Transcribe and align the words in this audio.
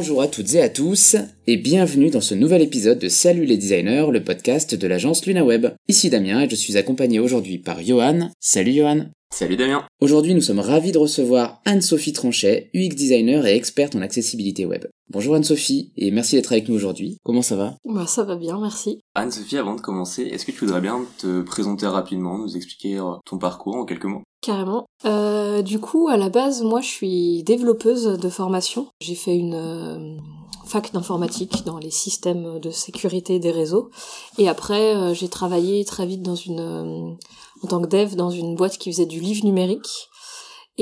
Bonjour 0.00 0.22
à 0.22 0.28
toutes 0.28 0.54
et 0.54 0.62
à 0.62 0.70
tous, 0.70 1.16
et 1.46 1.58
bienvenue 1.58 2.08
dans 2.08 2.22
ce 2.22 2.34
nouvel 2.34 2.62
épisode 2.62 2.98
de 2.98 3.10
Salut 3.10 3.44
les 3.44 3.58
designers, 3.58 4.06
le 4.10 4.24
podcast 4.24 4.74
de 4.74 4.86
l'agence 4.86 5.26
LunaWeb. 5.26 5.74
Ici 5.88 6.08
Damien 6.08 6.40
et 6.40 6.48
je 6.48 6.54
suis 6.54 6.78
accompagné 6.78 7.20
aujourd'hui 7.20 7.58
par 7.58 7.82
Johan. 7.82 8.30
Salut 8.40 8.72
Johan. 8.72 9.10
Salut 9.30 9.58
Damien. 9.58 9.84
Aujourd'hui 10.00 10.32
nous 10.32 10.40
sommes 10.40 10.58
ravis 10.58 10.92
de 10.92 10.96
recevoir 10.96 11.60
Anne-Sophie 11.66 12.14
Tranchet, 12.14 12.70
UX 12.74 12.94
designer 12.94 13.44
et 13.44 13.54
experte 13.54 13.94
en 13.94 14.00
accessibilité 14.00 14.64
web. 14.64 14.86
Bonjour 15.10 15.34
Anne-Sophie, 15.34 15.92
et 15.98 16.10
merci 16.10 16.36
d'être 16.36 16.52
avec 16.52 16.70
nous 16.70 16.76
aujourd'hui. 16.76 17.18
Comment 17.22 17.42
ça 17.42 17.56
va? 17.56 17.76
Bah 17.84 18.06
ça 18.06 18.24
va 18.24 18.36
bien, 18.36 18.58
merci. 18.58 19.00
Anne-Sophie, 19.14 19.58
avant 19.58 19.74
de 19.74 19.82
commencer, 19.82 20.22
est-ce 20.22 20.46
que 20.46 20.52
tu 20.52 20.64
voudrais 20.64 20.80
bien 20.80 21.04
te 21.18 21.42
présenter 21.42 21.86
rapidement, 21.86 22.38
nous 22.38 22.56
expliquer 22.56 22.96
euh, 22.96 23.16
ton 23.26 23.36
parcours 23.36 23.76
en 23.76 23.84
quelques 23.84 24.06
mots? 24.06 24.22
Carrément. 24.40 24.86
Euh, 25.04 25.60
du 25.60 25.78
coup, 25.78 26.08
à 26.08 26.16
la 26.16 26.30
base, 26.30 26.62
moi 26.62 26.80
je 26.80 26.88
suis 26.88 27.42
développeuse 27.42 28.04
de 28.04 28.28
formation. 28.30 28.88
J'ai 29.00 29.14
fait 29.14 29.36
une 29.36 29.54
euh, 29.54 30.16
fac 30.64 30.92
d'informatique 30.92 31.64
dans 31.66 31.78
les 31.78 31.90
systèmes 31.90 32.58
de 32.58 32.70
sécurité 32.70 33.38
des 33.38 33.50
réseaux. 33.50 33.90
Et 34.38 34.48
après, 34.48 34.96
euh, 34.96 35.12
j'ai 35.12 35.28
travaillé 35.28 35.84
très 35.84 36.06
vite 36.06 36.26
en 36.26 37.66
tant 37.68 37.82
que 37.82 37.86
dev 37.86 38.14
dans 38.16 38.30
une 38.30 38.54
boîte 38.54 38.78
qui 38.78 38.90
faisait 38.90 39.06
du 39.06 39.20
livre 39.20 39.44
numérique. 39.44 40.08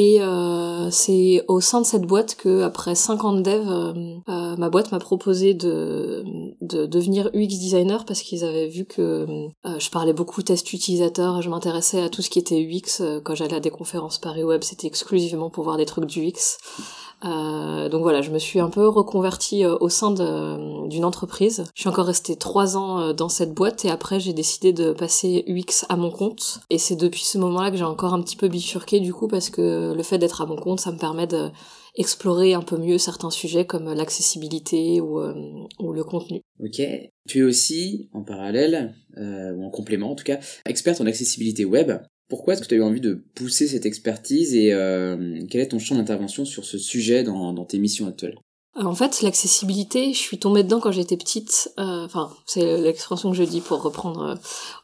Et 0.00 0.22
euh, 0.22 0.90
c'est 0.92 1.44
au 1.48 1.60
sein 1.60 1.80
de 1.80 1.86
cette 1.86 2.02
boîte 2.02 2.36
que, 2.36 2.62
après 2.62 2.94
5 2.94 3.24
ans 3.24 3.32
de 3.32 3.42
dev, 3.42 3.68
euh, 3.68 4.56
ma 4.56 4.70
boîte 4.70 4.92
m'a 4.92 5.00
proposé 5.00 5.54
de, 5.54 6.22
de 6.60 6.86
devenir 6.86 7.30
UX 7.34 7.48
designer 7.48 8.04
parce 8.04 8.22
qu'ils 8.22 8.44
avaient 8.44 8.68
vu 8.68 8.84
que 8.84 9.26
je 9.64 9.90
parlais 9.90 10.12
beaucoup 10.12 10.40
test 10.42 10.72
utilisateur 10.72 11.42
je 11.42 11.50
m'intéressais 11.50 12.00
à 12.00 12.08
tout 12.10 12.22
ce 12.22 12.30
qui 12.30 12.38
était 12.38 12.60
UX. 12.60 13.02
Quand 13.24 13.34
j'allais 13.34 13.56
à 13.56 13.60
des 13.60 13.70
conférences 13.70 14.20
Paris 14.20 14.44
Web, 14.44 14.62
c'était 14.62 14.86
exclusivement 14.86 15.50
pour 15.50 15.64
voir 15.64 15.76
des 15.76 15.84
trucs 15.84 16.06
d'UX. 16.06 16.58
Euh, 17.24 17.88
donc 17.88 18.02
voilà, 18.02 18.22
je 18.22 18.30
me 18.30 18.38
suis 18.38 18.60
un 18.60 18.70
peu 18.70 18.86
reconvertie 18.86 19.64
euh, 19.64 19.76
au 19.80 19.88
sein 19.88 20.12
d'une 20.12 21.04
entreprise. 21.04 21.64
Je 21.74 21.80
suis 21.80 21.88
encore 21.88 22.06
restée 22.06 22.36
trois 22.36 22.76
ans 22.76 23.00
euh, 23.00 23.12
dans 23.12 23.28
cette 23.28 23.54
boîte 23.54 23.84
et 23.84 23.90
après 23.90 24.20
j'ai 24.20 24.32
décidé 24.32 24.72
de 24.72 24.92
passer 24.92 25.44
UX 25.48 25.84
à 25.88 25.96
mon 25.96 26.10
compte. 26.10 26.60
Et 26.70 26.78
c'est 26.78 26.96
depuis 26.96 27.24
ce 27.24 27.38
moment-là 27.38 27.70
que 27.70 27.76
j'ai 27.76 27.84
encore 27.84 28.14
un 28.14 28.22
petit 28.22 28.36
peu 28.36 28.48
bifurqué 28.48 29.00
du 29.00 29.12
coup 29.12 29.28
parce 29.28 29.50
que 29.50 29.92
le 29.94 30.02
fait 30.02 30.18
d'être 30.18 30.40
à 30.40 30.46
mon 30.46 30.56
compte, 30.56 30.80
ça 30.80 30.92
me 30.92 30.98
permet 30.98 31.26
de 31.26 31.50
explorer 31.98 32.54
un 32.54 32.62
peu 32.62 32.78
mieux 32.78 32.96
certains 32.96 33.30
sujets 33.30 33.66
comme 33.66 33.92
l'accessibilité 33.92 35.00
ou, 35.00 35.20
euh, 35.20 35.34
le 35.80 36.04
contenu. 36.04 36.40
Ok. 36.60 36.80
Tu 37.28 37.38
es 37.40 37.42
aussi, 37.42 38.08
en 38.12 38.22
parallèle, 38.22 38.94
euh, 39.18 39.52
ou 39.54 39.64
en 39.64 39.70
complément 39.70 40.12
en 40.12 40.14
tout 40.14 40.24
cas, 40.24 40.38
experte 40.64 41.00
en 41.00 41.06
accessibilité 41.06 41.64
web. 41.64 41.92
Pourquoi 42.28 42.52
est-ce 42.52 42.62
que 42.62 42.68
tu 42.68 42.74
as 42.74 42.78
eu 42.78 42.82
envie 42.82 43.00
de 43.00 43.22
pousser 43.34 43.66
cette 43.66 43.86
expertise 43.86 44.54
et 44.54 44.72
euh, 44.72 45.40
quel 45.50 45.62
est 45.62 45.68
ton 45.68 45.78
champ 45.78 45.94
d'intervention 45.96 46.44
sur 46.44 46.64
ce 46.64 46.76
sujet 46.76 47.22
dans, 47.22 47.64
tes 47.64 47.78
missions 47.78 48.06
actuelles? 48.06 48.38
En 48.80 48.94
fait, 48.94 49.22
l'accessibilité, 49.22 50.12
je 50.12 50.18
suis 50.18 50.38
tombée 50.38 50.62
dedans 50.62 50.78
quand 50.78 50.92
j'étais 50.92 51.16
petite. 51.16 51.72
Euh, 51.80 52.04
enfin, 52.04 52.30
c'est 52.46 52.78
l'expression 52.78 53.30
que 53.30 53.36
je 53.36 53.42
dis 53.42 53.60
pour 53.60 53.82
reprendre 53.82 54.22
euh, 54.22 54.34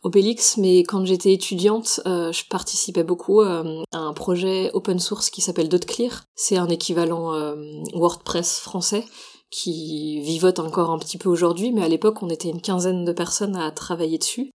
Obélix, 0.03 0.57
mais 0.57 0.81
quand 0.81 1.05
j'étais 1.05 1.33
étudiante, 1.33 2.01
euh, 2.07 2.33
je 2.33 2.45
participais 2.49 3.05
beaucoup 3.05 3.41
à 3.41 3.63
un 3.93 4.13
projet 4.15 4.71
open 4.73 4.99
source 4.99 5.31
qui 5.31 5.43
s'appelle 5.43 5.69
DotClear. 5.69 6.25
C'est 6.35 6.57
un 6.57 6.69
équivalent 6.69 7.55
WordPress 7.93 8.59
français 8.59 9.05
qui 9.51 10.21
vivote 10.21 10.59
encore 10.59 10.91
un 10.91 10.99
petit 10.99 11.19
peu 11.19 11.29
aujourd'hui, 11.29 11.71
mais 11.71 11.83
à 11.83 11.89
l'époque 11.89 12.23
on 12.23 12.29
était 12.29 12.49
une 12.49 12.61
quinzaine 12.61 13.05
de 13.05 13.13
personnes 13.13 13.55
à 13.55 13.71
travailler 13.71 14.19
dessus. 14.19 14.51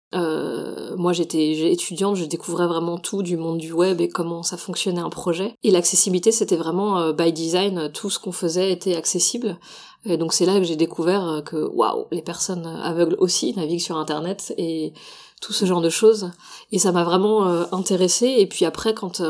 Moi 0.97 1.13
j'étais 1.13 1.71
étudiante, 1.71 2.15
je 2.15 2.25
découvrais 2.25 2.65
vraiment 2.65 2.97
tout 2.97 3.21
du 3.21 3.37
monde 3.37 3.59
du 3.59 3.71
web 3.71 4.01
et 4.01 4.09
comment 4.09 4.41
ça 4.41 4.57
fonctionnait 4.57 4.99
un 4.99 5.11
projet. 5.11 5.53
Et 5.63 5.69
l'accessibilité 5.69 6.31
c'était 6.31 6.55
vraiment 6.55 6.99
euh, 6.99 7.13
by 7.13 7.31
design, 7.31 7.91
tout 7.93 8.09
ce 8.09 8.17
qu'on 8.17 8.31
faisait 8.31 8.71
était 8.71 8.95
accessible. 8.95 9.59
Et 10.05 10.17
donc 10.17 10.33
c'est 10.33 10.47
là 10.47 10.57
que 10.57 10.63
j'ai 10.63 10.75
découvert 10.75 11.27
euh, 11.27 11.41
que 11.41 11.55
waouh, 11.55 12.07
les 12.11 12.23
personnes 12.23 12.65
aveugles 12.65 13.15
aussi 13.19 13.53
naviguent 13.55 13.79
sur 13.79 13.97
internet 13.97 14.55
et 14.57 14.93
tout 15.39 15.53
ce 15.53 15.65
genre 15.65 15.81
de 15.81 15.89
choses. 15.89 16.31
Et 16.71 16.79
ça 16.79 16.91
m'a 16.91 17.03
vraiment 17.03 17.47
euh, 17.47 17.65
intéressée. 17.71 18.33
Et 18.39 18.47
puis 18.47 18.65
après, 18.65 18.95
quand 18.95 19.21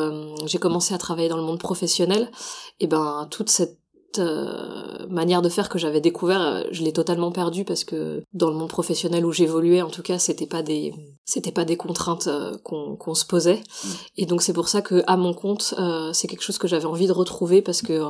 j'ai 0.46 0.60
commencé 0.60 0.94
à 0.94 0.98
travailler 0.98 1.28
dans 1.28 1.36
le 1.36 1.44
monde 1.44 1.60
professionnel, 1.60 2.32
et 2.80 2.86
eh 2.86 2.88
ben 2.88 3.28
toute 3.30 3.50
cette 3.50 3.78
euh, 4.20 5.08
manière 5.10 5.42
de 5.42 5.50
faire 5.50 5.70
que 5.70 5.80
j'avais 5.80 6.02
découvert, 6.02 6.42
euh, 6.42 6.64
je 6.72 6.84
l'ai 6.84 6.94
totalement 6.94 7.32
perdu 7.32 7.64
parce 7.64 7.84
que 7.84 8.24
dans 8.34 8.50
le 8.50 8.56
monde 8.56 8.70
professionnel 8.70 9.26
où 9.26 9.32
j'évoluais, 9.32 9.82
en 9.82 9.90
tout 9.90 10.02
cas, 10.02 10.20
c'était 10.20 10.46
pas 10.46 10.62
des 10.62 10.94
c'était 11.26 11.52
pas 11.52 11.66
des 11.66 11.78
contraintes 11.78 12.28
euh, 12.28 12.58
qu'on 12.64 13.16
se 13.16 13.26
posait. 13.26 13.62
Mm. 13.84 13.90
Et 14.18 14.26
donc 14.26 14.42
c'est 14.42 14.54
pour 14.54 14.70
ça 14.70 14.82
que 14.82 15.04
à 15.08 15.18
mon 15.18 15.34
compte, 15.34 15.76
c'est 16.14 16.28
quelque 16.28 16.44
chose 16.44 16.58
que 16.58 16.68
j'avais 16.68 16.86
envie 16.86 17.08
de 17.08 17.12
retrouver 17.12 17.62
parce 17.62 17.82
que 17.82 18.02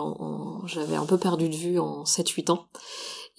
j'avais 0.66 0.96
un 0.96 1.06
peu 1.06 1.18
perdu 1.18 1.50
de 1.50 1.56
vue 1.56 1.80
en 1.80 2.04
7-8 2.04 2.52
ans. 2.52 2.66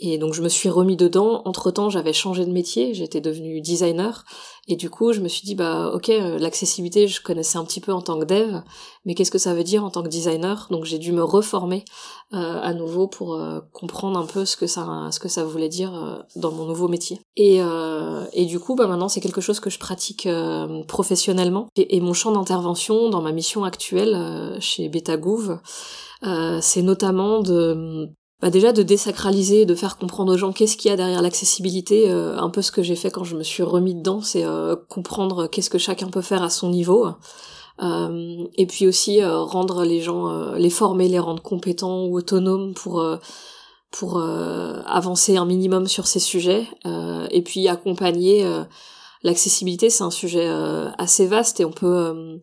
Et 0.01 0.17
donc 0.19 0.33
je 0.33 0.43
me 0.43 0.49
suis 0.49 0.69
remis 0.69 0.97
dedans. 0.97 1.43
Entre 1.45 1.73
temps, 1.73 1.91
j'avais 1.91 2.13
changé 2.13 2.45
de 2.45 2.53
métier, 2.53 2.95
j'étais 2.95 3.21
devenue 3.21 3.61
designer. 3.61 4.25
Et 4.69 4.77
du 4.77 4.91
coup, 4.91 5.13
je 5.13 5.21
me 5.21 5.29
suis 5.29 5.43
dit, 5.43 5.57
bah 5.57 5.91
ok, 5.93 6.11
euh, 6.11 6.39
l'accessibilité, 6.39 7.09
je 7.09 7.21
connaissais 7.21 7.59
un 7.59 7.65
petit 7.65 7.81
peu 7.81 7.93
en 7.93 8.01
tant 8.01 8.19
que 8.19 8.25
dev, 8.25 8.61
mais 9.05 9.15
qu'est-ce 9.15 9.31
que 9.31 9.39
ça 9.39 9.55
veut 9.55 9.65
dire 9.65 9.83
en 9.83 9.91
tant 9.91 10.03
que 10.03 10.09
designer? 10.09 10.69
Donc 10.71 10.85
j'ai 10.85 10.99
dû 10.99 11.11
me 11.11 11.25
reformer 11.25 11.85
euh, 12.33 12.61
à 12.63 12.75
nouveau 12.75 13.09
pour 13.09 13.35
euh, 13.35 13.61
comprendre 13.73 14.19
un 14.19 14.27
peu 14.27 14.45
ce 14.45 14.57
que 14.57 14.69
ça, 14.69 15.09
ce 15.11 15.19
que 15.19 15.29
ça 15.29 15.43
voulait 15.43 15.71
dire 15.71 16.25
dans 16.37 16.53
mon 16.53 16.67
nouveau 16.67 16.87
métier. 16.87 17.21
Et, 17.37 17.61
et 18.33 18.45
du 18.45 18.61
coup, 18.61 18.77
bah 18.77 18.87
maintenant, 18.87 19.09
c'est 19.09 19.21
quelque 19.21 19.41
chose 19.41 19.59
que 19.59 19.71
je 19.71 19.79
pratique 19.79 20.29
professionnellement. 20.87 21.69
Et, 21.77 21.97
et, 21.97 22.01
mon 22.01 22.13
champ 22.13 22.31
d'intervention 22.31 23.09
dans 23.09 23.23
ma 23.23 23.33
mission 23.33 23.65
actuelle 23.65 24.57
chez 24.61 24.89
Betagouv, 24.89 25.59
c'est 26.61 26.83
notamment 26.83 27.41
de 27.41 28.09
bah 28.41 28.51
déjà 28.51 28.73
de 28.73 28.83
désacraliser, 28.83 29.67
de 29.67 29.75
faire 29.75 29.99
comprendre 29.99 30.33
aux 30.33 30.37
gens 30.37 30.53
qu'est-ce 30.53 30.77
qu'il 30.77 30.91
y 30.91 30.95
a 30.95 30.97
derrière 30.97 31.23
l'accessibilité, 31.23 32.09
euh, 32.09 32.39
un 32.39 32.51
peu 32.51 32.63
ce 32.63 32.71
que 32.71 32.83
j'ai 32.83 32.95
fait 32.95 33.11
quand 33.11 33.25
je 33.25 33.37
me 33.37 33.43
suis 33.43 33.65
remis 33.65 33.95
dedans, 33.95 34.21
c'est 34.21 34.45
euh, 34.45 34.77
comprendre 34.89 35.49
qu'est-ce 35.49 35.71
que 35.71 35.79
chacun 35.79 36.09
peut 36.09 36.23
faire 36.23 36.45
à 36.45 36.51
son 36.51 36.71
niveau, 36.71 37.09
euh, 37.83 38.45
et 38.57 38.67
puis 38.67 38.87
aussi 38.87 39.25
rendre 39.25 39.85
les 39.85 40.01
gens, 40.01 40.53
les 40.53 40.71
former, 40.71 41.09
les 41.09 41.19
rendre 41.19 41.43
compétents 41.43 42.05
ou 42.05 42.17
autonomes 42.17 42.75
pour 42.75 43.05
pour 43.91 44.21
avancer 44.21 45.37
un 45.39 45.47
minimum 45.47 45.87
sur 45.87 46.07
ces 46.07 46.21
sujets, 46.21 46.67
et 47.31 47.43
puis 47.43 47.69
accompagner. 47.69 48.47
L'accessibilité, 49.25 49.91
c'est 49.91 50.05
un 50.05 50.13
sujet 50.13 50.49
assez 50.97 51.27
vaste 51.27 51.59
et 51.59 51.65
on 51.65 51.73
peut 51.73 52.39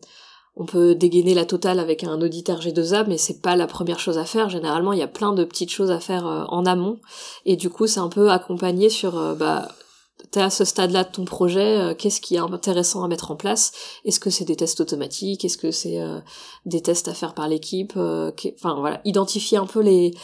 on 0.56 0.64
peut 0.64 0.94
dégainer 0.94 1.34
la 1.34 1.44
totale 1.44 1.78
avec 1.78 2.02
un 2.02 2.20
auditeur 2.20 2.60
G2A, 2.60 3.04
mais 3.06 3.18
c'est 3.18 3.42
pas 3.42 3.56
la 3.56 3.66
première 3.66 4.00
chose 4.00 4.16
à 4.16 4.24
faire. 4.24 4.48
Généralement, 4.48 4.94
il 4.94 4.98
y 4.98 5.02
a 5.02 5.08
plein 5.08 5.32
de 5.32 5.44
petites 5.44 5.70
choses 5.70 5.90
à 5.90 6.00
faire 6.00 6.26
euh, 6.26 6.44
en 6.48 6.64
amont, 6.64 6.98
et 7.44 7.56
du 7.56 7.68
coup, 7.68 7.86
c'est 7.86 8.00
un 8.00 8.08
peu 8.08 8.30
accompagné 8.30 8.88
sur, 8.88 9.18
euh, 9.18 9.34
bah, 9.34 9.68
t'es 10.30 10.40
à 10.40 10.48
ce 10.48 10.64
stade-là 10.64 11.04
de 11.04 11.10
ton 11.12 11.26
projet, 11.26 11.78
euh, 11.78 11.94
qu'est-ce 11.94 12.22
qui 12.22 12.36
est 12.36 12.38
intéressant 12.38 13.04
à 13.04 13.08
mettre 13.08 13.30
en 13.30 13.36
place? 13.36 13.72
Est-ce 14.06 14.18
que 14.18 14.30
c'est 14.30 14.46
des 14.46 14.56
tests 14.56 14.80
automatiques? 14.80 15.44
Est-ce 15.44 15.58
que 15.58 15.70
c'est 15.70 16.00
des 16.64 16.80
tests 16.80 17.08
à 17.08 17.14
faire 17.14 17.34
par 17.34 17.48
l'équipe 17.48 17.92
Enfin 17.96 18.80
voilà, 18.80 19.02
identifier 19.04 19.58
un 19.58 19.66
peu 19.66 19.80
les 19.80 20.14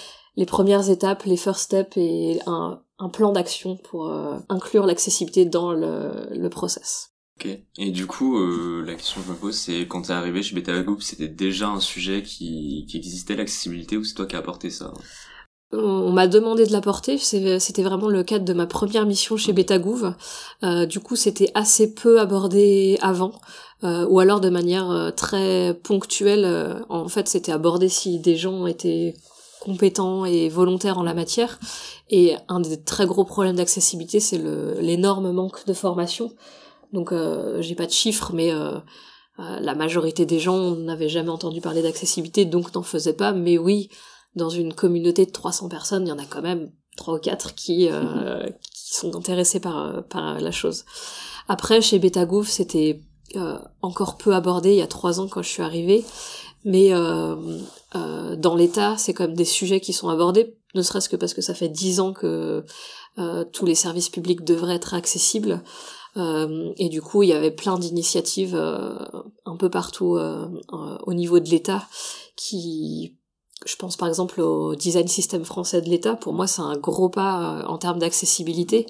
premières 0.47 0.89
étapes, 0.89 1.25
les 1.25 1.37
first 1.37 1.61
steps 1.61 1.97
et 1.97 2.41
un, 2.47 2.81
un 2.99 3.09
plan 3.11 3.33
d'action 3.33 3.77
pour 3.77 4.11
inclure 4.49 4.87
l'accessibilité 4.87 5.45
dans 5.45 5.73
le, 5.73 6.29
le 6.31 6.49
process. 6.49 7.12
Ok. 7.37 7.49
Et 7.79 7.91
du 7.91 8.07
coup, 8.07 8.39
euh, 8.39 8.85
la 8.87 8.95
question 8.95 9.21
que 9.21 9.27
je 9.27 9.33
me 9.33 9.37
pose, 9.37 9.57
c'est 9.57 9.87
quand 9.89 10.03
t'es 10.03 10.13
arrivé 10.13 10.43
chez 10.43 10.55
Beta 10.55 10.81
Group, 10.83 11.03
c'était 11.03 11.29
déjà 11.29 11.69
un 11.69 11.81
sujet 11.81 12.23
qui, 12.23 12.87
qui 12.89 12.97
existait, 12.97 13.37
l'accessibilité, 13.37 13.97
ou 13.97 14.05
c'est 14.05 14.15
toi 14.15 14.27
qui 14.27 14.37
as 14.37 14.41
apporté 14.41 14.71
ça? 14.71 14.93
On 15.75 16.13
m'a 16.13 16.27
demandé 16.27 16.67
de 16.67 16.73
l'apporter, 16.73 17.17
c'était 17.17 17.83
vraiment 17.83 18.09
le 18.09 18.23
cadre 18.23 18.45
de 18.45 18.53
ma 18.53 18.67
première 18.67 19.07
mission 19.07 19.39
chez 19.39 19.55
Betagouv. 19.55 20.15
Euh, 20.63 20.85
du 20.85 21.01
coup, 21.01 21.17
c'était 21.17 21.51
assez 21.55 21.95
peu 21.95 22.21
abordé 22.21 22.99
avant, 23.01 23.41
euh, 23.83 24.07
ou 24.11 24.21
alors 24.21 24.41
de 24.41 24.51
manière 24.51 25.13
très 25.17 25.73
ponctuelle. 25.83 26.85
En 26.91 27.09
fait, 27.09 27.27
c'était 27.27 27.53
abordé 27.53 27.89
si 27.89 28.19
des 28.19 28.37
gens 28.37 28.67
étaient 28.67 29.15
compétents 29.63 30.27
et 30.27 30.51
volontaires 30.51 30.99
en 30.99 31.05
la 31.05 31.15
matière. 31.15 31.59
Et 32.11 32.35
un 32.49 32.61
des 32.61 32.83
très 32.83 33.07
gros 33.07 33.25
problèmes 33.25 33.57
d'accessibilité, 33.57 34.21
c'est 34.21 34.43
l'énorme 34.79 35.33
manque 35.33 35.65
de 35.65 35.73
formation. 35.73 36.35
Donc 36.93 37.13
euh, 37.13 37.61
j'ai 37.63 37.75
pas 37.75 37.87
de 37.87 37.93
chiffres, 37.93 38.33
mais 38.35 38.53
euh, 38.53 38.79
euh, 39.39 39.61
la 39.61 39.75
majorité 39.75 40.27
des 40.27 40.39
gens 40.39 40.73
n'avaient 40.77 41.09
jamais 41.09 41.31
entendu 41.31 41.61
parler 41.61 41.83
d'accessibilité, 41.83 42.45
donc 42.45 42.75
n'en 42.75 42.83
faisaient 42.83 43.15
pas. 43.15 43.33
Mais 43.33 43.59
oui, 43.59 43.89
dans 44.37 44.51
une 44.51 44.75
communauté 44.75 45.27
de 45.27 45.31
300 45.31 45.69
personnes, 45.69 46.07
il 46.07 46.11
y 46.11 46.13
en 46.13 46.19
a 46.19 46.27
quand 46.27 46.43
même 46.43 46.71
trois 46.97 47.15
ou 47.15 47.19
quatre 47.19 47.55
qui, 47.55 47.89
qui 48.73 48.95
sont 48.95 49.17
intéressés 49.17 49.61
par, 49.61 50.05
par 50.05 50.41
la 50.41 50.51
chose. 50.51 50.85
Après, 51.49 51.81
chez 51.81 51.99
Betagouv, 51.99 52.47
c'était 52.47 53.01
encore 53.81 54.19
peu 54.19 54.35
abordé 54.35 54.73
il 54.73 54.77
y 54.77 54.83
a 54.83 54.87
trois 54.87 55.19
ans 55.19 55.27
quand 55.27 55.41
je 55.41 55.49
suis 55.49 55.63
arrivée, 55.63 56.05
mais 56.65 56.91
dans 56.91 58.55
l'État, 58.55 58.97
c'est 58.97 59.15
comme 59.15 59.35
des 59.35 59.45
sujets 59.45 59.81
qui 59.81 59.93
sont 59.93 60.09
abordés, 60.09 60.57
ne 60.75 60.83
serait-ce 60.83 61.09
que 61.09 61.17
parce 61.17 61.35
que 61.35 61.43
ça 61.43 61.55
fait 61.55 61.69
dix 61.69 62.01
ans 62.01 62.13
que 62.13 62.65
tous 63.53 63.67
les 63.67 63.75
services 63.75 64.09
publics 64.09 64.45
devraient 64.45 64.77
être 64.77 64.95
accessibles. 64.95 65.63
Euh, 66.17 66.73
et 66.77 66.89
du 66.89 67.01
coup, 67.01 67.23
il 67.23 67.31
y 67.31 67.33
avait 67.33 67.51
plein 67.51 67.79
d'initiatives 67.79 68.55
euh, 68.55 68.95
un 69.47 69.57
peu 69.57 69.71
partout 69.71 70.17
euh, 70.17 70.47
au 71.07 71.15
niveau 71.15 71.41
de 71.41 71.49
l'État 71.49 71.87
qui 72.37 73.17
je 73.65 73.77
pense 73.77 73.97
par 73.97 74.09
exemple 74.09 74.41
au 74.41 74.75
design 74.75 75.07
système 75.07 75.45
français 75.45 75.81
de 75.81 75.89
l'État. 75.89 76.17
Pour 76.17 76.33
moi, 76.33 76.49
c'est 76.49 76.63
un 76.63 76.77
gros 76.77 77.09
pas 77.09 77.65
en 77.69 77.79
termes 77.79 78.01
d'accessibilité 78.01 78.87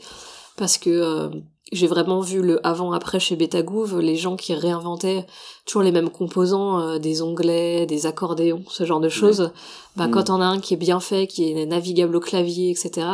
parce 0.56 0.78
que 0.78 1.30
j'ai 1.72 1.86
vraiment 1.86 2.20
vu 2.20 2.42
le 2.42 2.64
avant-après 2.66 3.18
chez 3.18 3.34
Betagouv, 3.34 3.98
les 3.98 4.16
gens 4.16 4.36
qui 4.36 4.54
réinventaient 4.54 5.26
toujours 5.64 5.82
les 5.82 5.90
mêmes 5.90 6.10
composants, 6.10 6.80
euh, 6.80 6.98
des 6.98 7.22
onglets, 7.22 7.86
des 7.86 8.04
accordéons, 8.04 8.62
ce 8.68 8.84
genre 8.84 9.00
de 9.00 9.08
choses. 9.08 9.52
Bah, 9.96 10.06
quand 10.08 10.28
mm. 10.28 10.32
on 10.32 10.40
a 10.42 10.44
un 10.44 10.60
qui 10.60 10.74
est 10.74 10.78
bien 10.78 11.00
fait, 11.00 11.26
qui 11.26 11.50
est 11.50 11.66
navigable 11.66 12.14
au 12.14 12.20
clavier, 12.20 12.70
etc., 12.70 13.06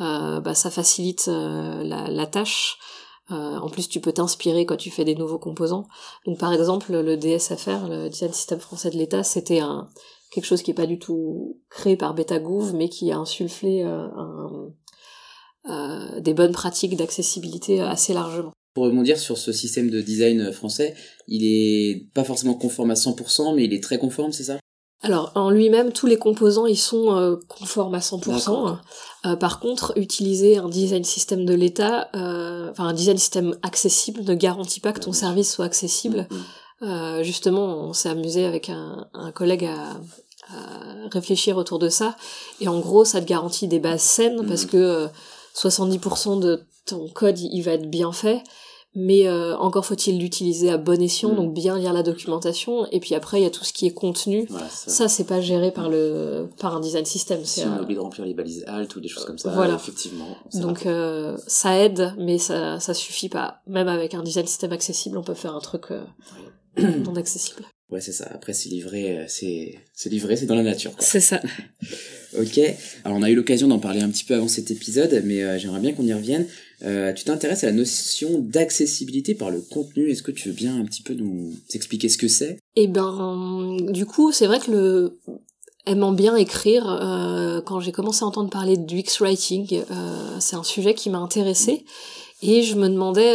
euh, 0.00 0.40
bah, 0.40 0.54
ça 0.54 0.70
facilite 0.70 1.26
euh, 1.28 1.84
la, 1.84 2.08
la, 2.08 2.26
tâche. 2.26 2.78
en 3.30 3.68
plus, 3.68 3.88
tu 3.88 4.00
peux 4.00 4.12
t'inspirer 4.12 4.66
quand 4.66 4.76
tu 4.76 4.90
fais 4.90 5.04
des 5.04 5.14
nouveaux 5.14 5.38
composants. 5.38 5.86
Donc, 6.26 6.38
par 6.38 6.52
exemple, 6.52 6.92
le 6.92 7.16
DSFR, 7.16 7.88
le 7.88 8.08
Design 8.08 8.32
System 8.32 8.58
Français 8.58 8.90
de 8.90 8.96
l'État, 8.96 9.22
c'était 9.22 9.60
un 9.60 9.88
quelque 10.32 10.46
chose 10.46 10.62
qui 10.62 10.70
est 10.70 10.74
pas 10.74 10.86
du 10.86 10.98
tout 10.98 11.60
créé 11.70 11.96
par 11.96 12.14
Betagouv, 12.14 12.74
mais 12.74 12.88
qui 12.88 13.12
a 13.12 13.18
insufflé 13.18 13.82
un 13.82 14.72
euh, 15.68 16.20
des 16.20 16.34
bonnes 16.34 16.52
pratiques 16.52 16.96
d'accessibilité 16.96 17.80
assez 17.80 18.12
largement. 18.12 18.52
Pour 18.74 18.84
rebondir 18.84 19.18
sur 19.18 19.36
ce 19.36 19.52
système 19.52 19.90
de 19.90 20.00
design 20.00 20.50
français, 20.52 20.94
il 21.28 21.44
est 21.44 22.08
pas 22.14 22.24
forcément 22.24 22.54
conforme 22.54 22.90
à 22.90 22.94
100%, 22.94 23.54
mais 23.54 23.64
il 23.64 23.74
est 23.74 23.82
très 23.82 23.98
conforme, 23.98 24.32
c'est 24.32 24.44
ça? 24.44 24.58
Alors 25.02 25.32
en 25.34 25.50
lui-même, 25.50 25.92
tous 25.92 26.06
les 26.06 26.16
composants 26.16 26.66
ils 26.66 26.78
sont 26.78 27.16
euh, 27.16 27.36
conformes 27.48 27.94
à 27.94 27.98
100%. 27.98 28.78
Euh, 29.26 29.36
par 29.36 29.58
contre, 29.58 29.92
utiliser 29.96 30.58
un 30.58 30.68
design 30.68 31.02
système 31.02 31.44
de 31.44 31.54
l'État, 31.54 32.08
euh, 32.14 32.70
enfin 32.70 32.86
un 32.86 32.92
design 32.92 33.18
système 33.18 33.56
accessible, 33.62 34.22
ne 34.22 34.34
garantit 34.34 34.80
pas 34.80 34.92
que 34.92 35.00
ton 35.00 35.12
service 35.12 35.52
soit 35.52 35.64
accessible. 35.64 36.28
Mm-hmm. 36.82 37.22
justement, 37.22 37.88
on 37.88 37.92
s'est 37.92 38.08
amusé 38.08 38.44
avec 38.44 38.68
un, 38.68 39.08
un 39.12 39.32
collègue 39.32 39.66
à, 39.66 40.00
à, 40.52 41.08
réfléchir 41.12 41.56
autour 41.56 41.78
de 41.78 41.88
ça. 41.88 42.16
Et 42.60 42.68
en 42.68 42.78
gros, 42.78 43.04
ça 43.04 43.20
te 43.20 43.26
garantit 43.26 43.68
des 43.68 43.80
bases 43.80 44.02
saines 44.02 44.46
parce 44.46 44.66
mm-hmm. 44.66 44.70
que 44.70 45.08
70% 45.54 46.40
de 46.40 46.62
ton 46.86 47.08
code 47.08 47.38
il 47.38 47.62
va 47.62 47.72
être 47.72 47.88
bien 47.88 48.12
fait 48.12 48.42
mais 48.94 49.26
euh, 49.26 49.56
encore 49.56 49.86
faut-il 49.86 50.18
l'utiliser 50.18 50.68
à 50.68 50.76
bon 50.76 51.00
escient, 51.00 51.32
mm. 51.32 51.36
donc 51.36 51.54
bien 51.54 51.78
lire 51.78 51.92
la 51.92 52.02
documentation. 52.02 52.86
Et 52.90 53.00
puis 53.00 53.14
après, 53.14 53.40
il 53.40 53.44
y 53.44 53.46
a 53.46 53.50
tout 53.50 53.64
ce 53.64 53.72
qui 53.72 53.86
est 53.86 53.94
contenu. 53.94 54.46
ça, 54.68 55.08
c'est 55.08 55.24
pas 55.24 55.40
géré 55.40 55.70
par 55.70 55.88
le 55.88 56.48
par 56.58 56.76
un 56.76 56.80
design 56.80 57.06
system. 57.06 57.42
Si 57.44 57.62
on 57.64 57.82
oublie 57.82 57.94
de 57.94 58.00
remplir 58.00 58.26
les 58.26 58.34
balises 58.34 58.64
alt 58.66 58.94
ou 58.94 59.00
des 59.00 59.08
choses 59.08 59.24
comme 59.24 59.38
ça, 59.38 59.50
voilà. 59.50 59.74
effectivement. 59.74 60.36
Donc 60.54 60.84
euh, 60.84 61.36
ça 61.46 61.78
aide, 61.78 62.14
mais 62.18 62.36
ça 62.38 62.80
ça 62.80 62.92
suffit 62.92 63.30
pas. 63.30 63.62
Même 63.66 63.88
avec 63.88 64.14
un 64.14 64.22
design 64.22 64.46
system 64.46 64.72
accessible, 64.72 65.16
on 65.16 65.24
peut 65.24 65.34
faire 65.34 65.56
un 65.56 65.60
truc 65.60 65.86
euh, 65.90 66.04
non 66.76 67.16
accessible. 67.16 67.62
Ouais, 67.90 68.00
c'est 68.00 68.12
ça. 68.12 68.26
Après, 68.32 68.54
c'est 68.54 68.70
livré, 68.70 69.26
c'est, 69.28 69.78
c'est 69.92 70.08
livré, 70.08 70.36
c'est 70.36 70.46
dans 70.46 70.54
la 70.54 70.62
nature. 70.62 70.92
C'est 70.98 71.20
ça. 71.20 71.40
ok. 72.38 72.60
Alors, 73.04 73.18
on 73.18 73.22
a 73.22 73.30
eu 73.30 73.34
l'occasion 73.34 73.68
d'en 73.68 73.78
parler 73.78 74.00
un 74.00 74.08
petit 74.08 74.24
peu 74.24 74.34
avant 74.34 74.48
cet 74.48 74.70
épisode, 74.70 75.22
mais 75.24 75.42
euh, 75.42 75.58
j'aimerais 75.58 75.80
bien 75.80 75.92
qu'on 75.92 76.06
y 76.06 76.12
revienne. 76.12 76.46
Euh, 76.84 77.12
tu 77.12 77.24
t'intéresses 77.24 77.64
à 77.64 77.68
la 77.68 77.72
notion 77.72 78.38
d'accessibilité 78.38 79.34
par 79.34 79.50
le 79.50 79.60
contenu. 79.60 80.10
Est-ce 80.10 80.22
que 80.22 80.30
tu 80.30 80.48
veux 80.48 80.54
bien 80.54 80.78
un 80.78 80.84
petit 80.84 81.02
peu 81.02 81.14
nous 81.14 81.52
expliquer 81.72 82.08
ce 82.08 82.18
que 82.18 82.28
c'est? 82.28 82.58
Eh 82.76 82.88
ben, 82.88 83.76
du 83.90 84.06
coup, 84.06 84.32
c'est 84.32 84.46
vrai 84.46 84.58
que 84.58 84.70
le 84.70 85.18
aimant 85.86 86.12
bien 86.12 86.36
écrire, 86.36 86.88
euh, 86.88 87.60
quand 87.60 87.80
j'ai 87.80 87.92
commencé 87.92 88.22
à 88.22 88.26
entendre 88.26 88.50
parler 88.50 88.76
du 88.76 88.98
X-writing, 88.98 89.82
c'est 90.38 90.56
un 90.56 90.62
sujet 90.62 90.94
qui 90.94 91.10
m'a 91.10 91.18
intéressé 91.18 91.84
et 92.40 92.62
je 92.62 92.76
me 92.76 92.88
demandais 92.88 93.34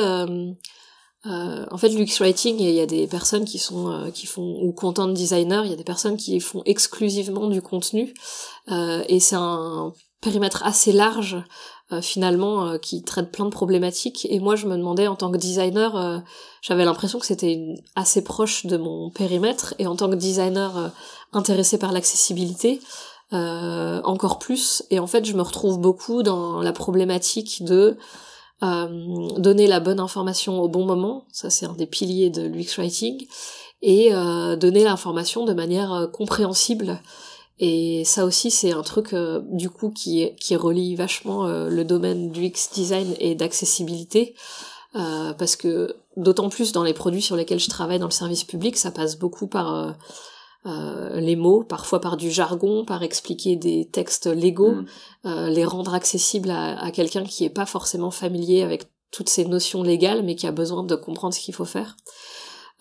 euh, 1.26 1.66
en 1.72 1.78
fait, 1.78 1.90
l'UX 1.90 2.20
writing, 2.20 2.60
il 2.60 2.70
y 2.70 2.80
a 2.80 2.86
des 2.86 3.08
personnes 3.08 3.46
qui 3.46 3.58
sont 3.58 3.90
euh, 3.90 4.12
qui 4.12 4.28
font 4.28 4.60
ou 4.62 4.72
content 4.72 5.08
designer, 5.08 5.66
il 5.66 5.72
y 5.72 5.74
a 5.74 5.78
des 5.78 5.84
personnes 5.84 6.16
qui 6.16 6.40
font 6.40 6.62
exclusivement 6.66 7.48
du 7.48 7.62
contenu, 7.62 8.14
euh, 8.72 9.04
et 9.08 9.20
c'est 9.20 9.36
un 9.36 9.94
périmètre 10.22 10.64
assez 10.66 10.92
large 10.92 11.38
finalement 12.02 12.78
qui 12.80 13.02
traite 13.02 13.32
plein 13.32 13.46
de 13.46 13.50
problématiques. 13.50 14.28
Et 14.30 14.42
moi, 14.42 14.58
je 14.58 14.68
me 14.68 14.76
demandais 14.76 15.08
en 15.08 15.16
tant 15.16 15.32
que 15.32 15.38
designer, 15.38 16.22
j'avais 16.62 16.84
l'impression 16.84 17.18
que 17.18 17.26
c'était 17.26 17.76
assez 17.96 18.26
proche 18.26 18.66
de 18.66 18.76
mon 18.76 19.10
périmètre, 19.10 19.74
et 19.80 19.88
en 19.88 19.96
tant 19.96 20.10
que 20.10 20.16
designer 20.16 20.92
intéressé 21.32 21.78
par 21.78 21.94
l'accessibilité. 21.94 22.82
encore 23.32 24.40
plus 24.40 24.84
et 24.90 25.00
en 25.00 25.08
fait 25.08 25.24
je 25.24 25.34
me 25.34 25.42
retrouve 25.42 25.80
beaucoup 25.80 26.24
dans 26.24 26.62
la 26.62 26.74
problématique 26.74 27.64
de 27.64 27.98
euh, 28.64 29.30
donner 29.38 29.68
la 29.68 29.80
bonne 29.80 30.00
information 30.00 30.60
au 30.62 30.68
bon 30.68 30.86
moment, 30.86 31.26
ça 31.32 31.50
c'est 31.50 31.66
un 31.68 31.74
des 31.74 31.86
piliers 31.86 32.32
de 32.32 32.42
l'UX 32.42 32.78
Writing, 32.78 33.28
et 33.84 34.14
euh, 34.14 34.56
donner 34.56 34.84
l'information 34.84 35.46
de 35.46 35.54
manière 35.54 35.94
euh, 35.94 36.08
compréhensible. 36.08 37.00
Et 37.60 38.04
ça 38.06 38.26
aussi 38.26 38.52
c'est 38.52 38.72
un 38.72 38.84
truc 38.84 39.16
du 39.50 39.70
coup 39.70 39.90
qui, 39.90 40.32
qui 40.40 40.56
relie 40.56 40.96
vachement 40.96 41.48
le 41.48 41.84
domaine 41.84 42.30
du 42.30 42.46
UX 42.46 42.70
design 42.72 43.16
et 43.20 43.34
d'accessibilité, 43.34 44.36
parce 44.94 45.56
que 45.56 45.96
d'autant 46.18 46.50
plus 46.50 46.72
dans 46.72 46.84
les 46.84 46.94
produits 46.94 47.24
sur 47.24 47.36
lesquels 47.36 47.60
je 47.60 47.70
travaille 47.70 47.98
dans 47.98 48.06
le 48.06 48.12
service 48.12 48.44
public, 48.44 48.78
ça 48.78 48.92
passe 48.92 49.18
beaucoup 49.18 49.48
par 49.48 49.96
euh, 50.68 51.20
les 51.22 51.36
mots, 51.36 51.64
parfois 51.64 52.02
par 52.02 52.18
du 52.18 52.30
jargon, 52.30 52.84
par 52.84 53.02
expliquer 53.02 53.56
des 53.56 53.88
textes 53.90 54.28
légaux, 54.28 54.74
mm. 54.74 54.86
euh, 55.26 55.50
les 55.50 55.64
rendre 55.64 55.94
accessibles 55.94 56.50
à, 56.50 56.92
quelqu'un 56.92 57.24
qui 57.24 57.46
est 57.46 57.50
pas 57.50 57.66
forcément 57.66 58.12
familier 58.12 58.64
avec 58.64 58.84
toutes 59.12 59.30
ces 59.30 59.46
notions 59.46 59.82
légales, 59.82 60.24
mais 60.24 60.36
qui 60.36 60.46
a 60.46 60.52
besoin 60.52 60.84
de 60.84 60.96
comprendre 60.96 61.34
ce 61.34 61.40
qu'il 61.40 61.54
faut 61.54 61.66
faire. 61.66 61.96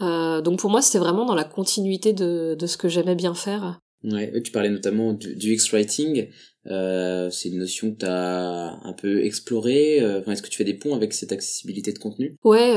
Euh, 0.01 0.41
donc 0.41 0.59
pour 0.59 0.71
moi, 0.71 0.83
c'était 0.83 0.99
vraiment 0.99 1.25
dans 1.25 1.37
la 1.37 1.45
continuité 1.45 2.13
de, 2.13 2.57
ce 2.67 2.77
que 2.77 2.89
j'aimais 2.89 3.15
bien 3.15 3.35
faire. 3.35 3.81
Ouais, 4.03 4.33
tu 4.43 4.51
parlais 4.51 4.69
notamment 4.69 5.13
du, 5.13 5.53
X-Writing. 5.53 6.29
c'est 6.65 7.49
une 7.49 7.59
notion 7.59 7.93
que 7.93 7.99
tu 7.99 8.07
as 8.07 8.81
un 8.83 8.93
peu 8.95 9.25
explorée. 9.25 9.99
Est-ce 9.99 10.43
que 10.43 10.49
tu 10.49 10.59
fais 10.59 10.65
des 10.65 10.75
ponts 10.75 10.95
avec 10.95 11.13
cette 11.13 11.31
accessibilité 11.31 11.93
de 11.93 11.99
contenu? 11.99 12.35
Ouais, 12.43 12.75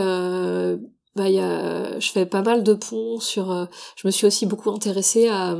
bah, 1.16 1.30
y 1.30 1.40
a, 1.40 2.00
je 2.00 2.12
fais 2.12 2.26
pas 2.26 2.42
mal 2.42 2.64
de 2.64 2.74
ponts 2.74 3.20
sur. 3.20 3.52
Euh, 3.52 3.66
je 3.96 4.08
me 4.08 4.12
suis 4.12 4.28
aussi 4.28 4.46
beaucoup 4.46 4.70
intéressée 4.70 5.28
à, 5.28 5.56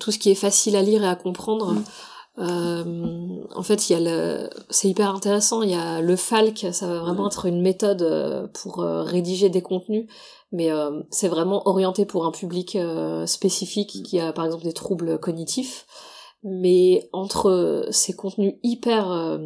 tout 0.00 0.10
ce 0.10 0.18
qui 0.18 0.30
est 0.30 0.34
facile 0.34 0.76
à 0.76 0.82
lire 0.82 1.04
et 1.04 1.08
à 1.08 1.14
comprendre. 1.14 1.72
Mm. 1.72 1.84
Euh, 2.38 3.44
en 3.54 3.62
fait, 3.62 3.88
il 3.88 3.92
y 3.92 3.96
a 3.96 4.00
le, 4.00 4.50
c'est 4.70 4.88
hyper 4.88 5.14
intéressant. 5.14 5.62
Il 5.62 5.70
y 5.70 5.74
a 5.74 6.00
le 6.00 6.16
Falc, 6.16 6.66
ça 6.72 6.86
va 6.86 6.98
vraiment 6.98 7.28
être 7.28 7.46
une 7.46 7.62
méthode 7.62 8.02
euh, 8.02 8.46
pour 8.48 8.78
rédiger 8.78 9.48
des 9.48 9.62
contenus, 9.62 10.06
mais 10.50 10.70
c'est 11.10 11.28
vraiment 11.28 11.68
orienté 11.68 12.04
pour 12.04 12.26
un 12.26 12.32
public 12.32 12.76
spécifique 13.26 13.94
mm. 13.94 14.02
qui 14.02 14.20
a 14.20 14.32
par 14.32 14.44
exemple 14.44 14.64
des 14.64 14.72
troubles 14.72 15.18
cognitifs 15.18 15.86
mais 16.44 17.08
entre 17.12 17.86
ces 17.90 18.14
contenus 18.14 18.54
hyper 18.64 19.12
euh, 19.12 19.38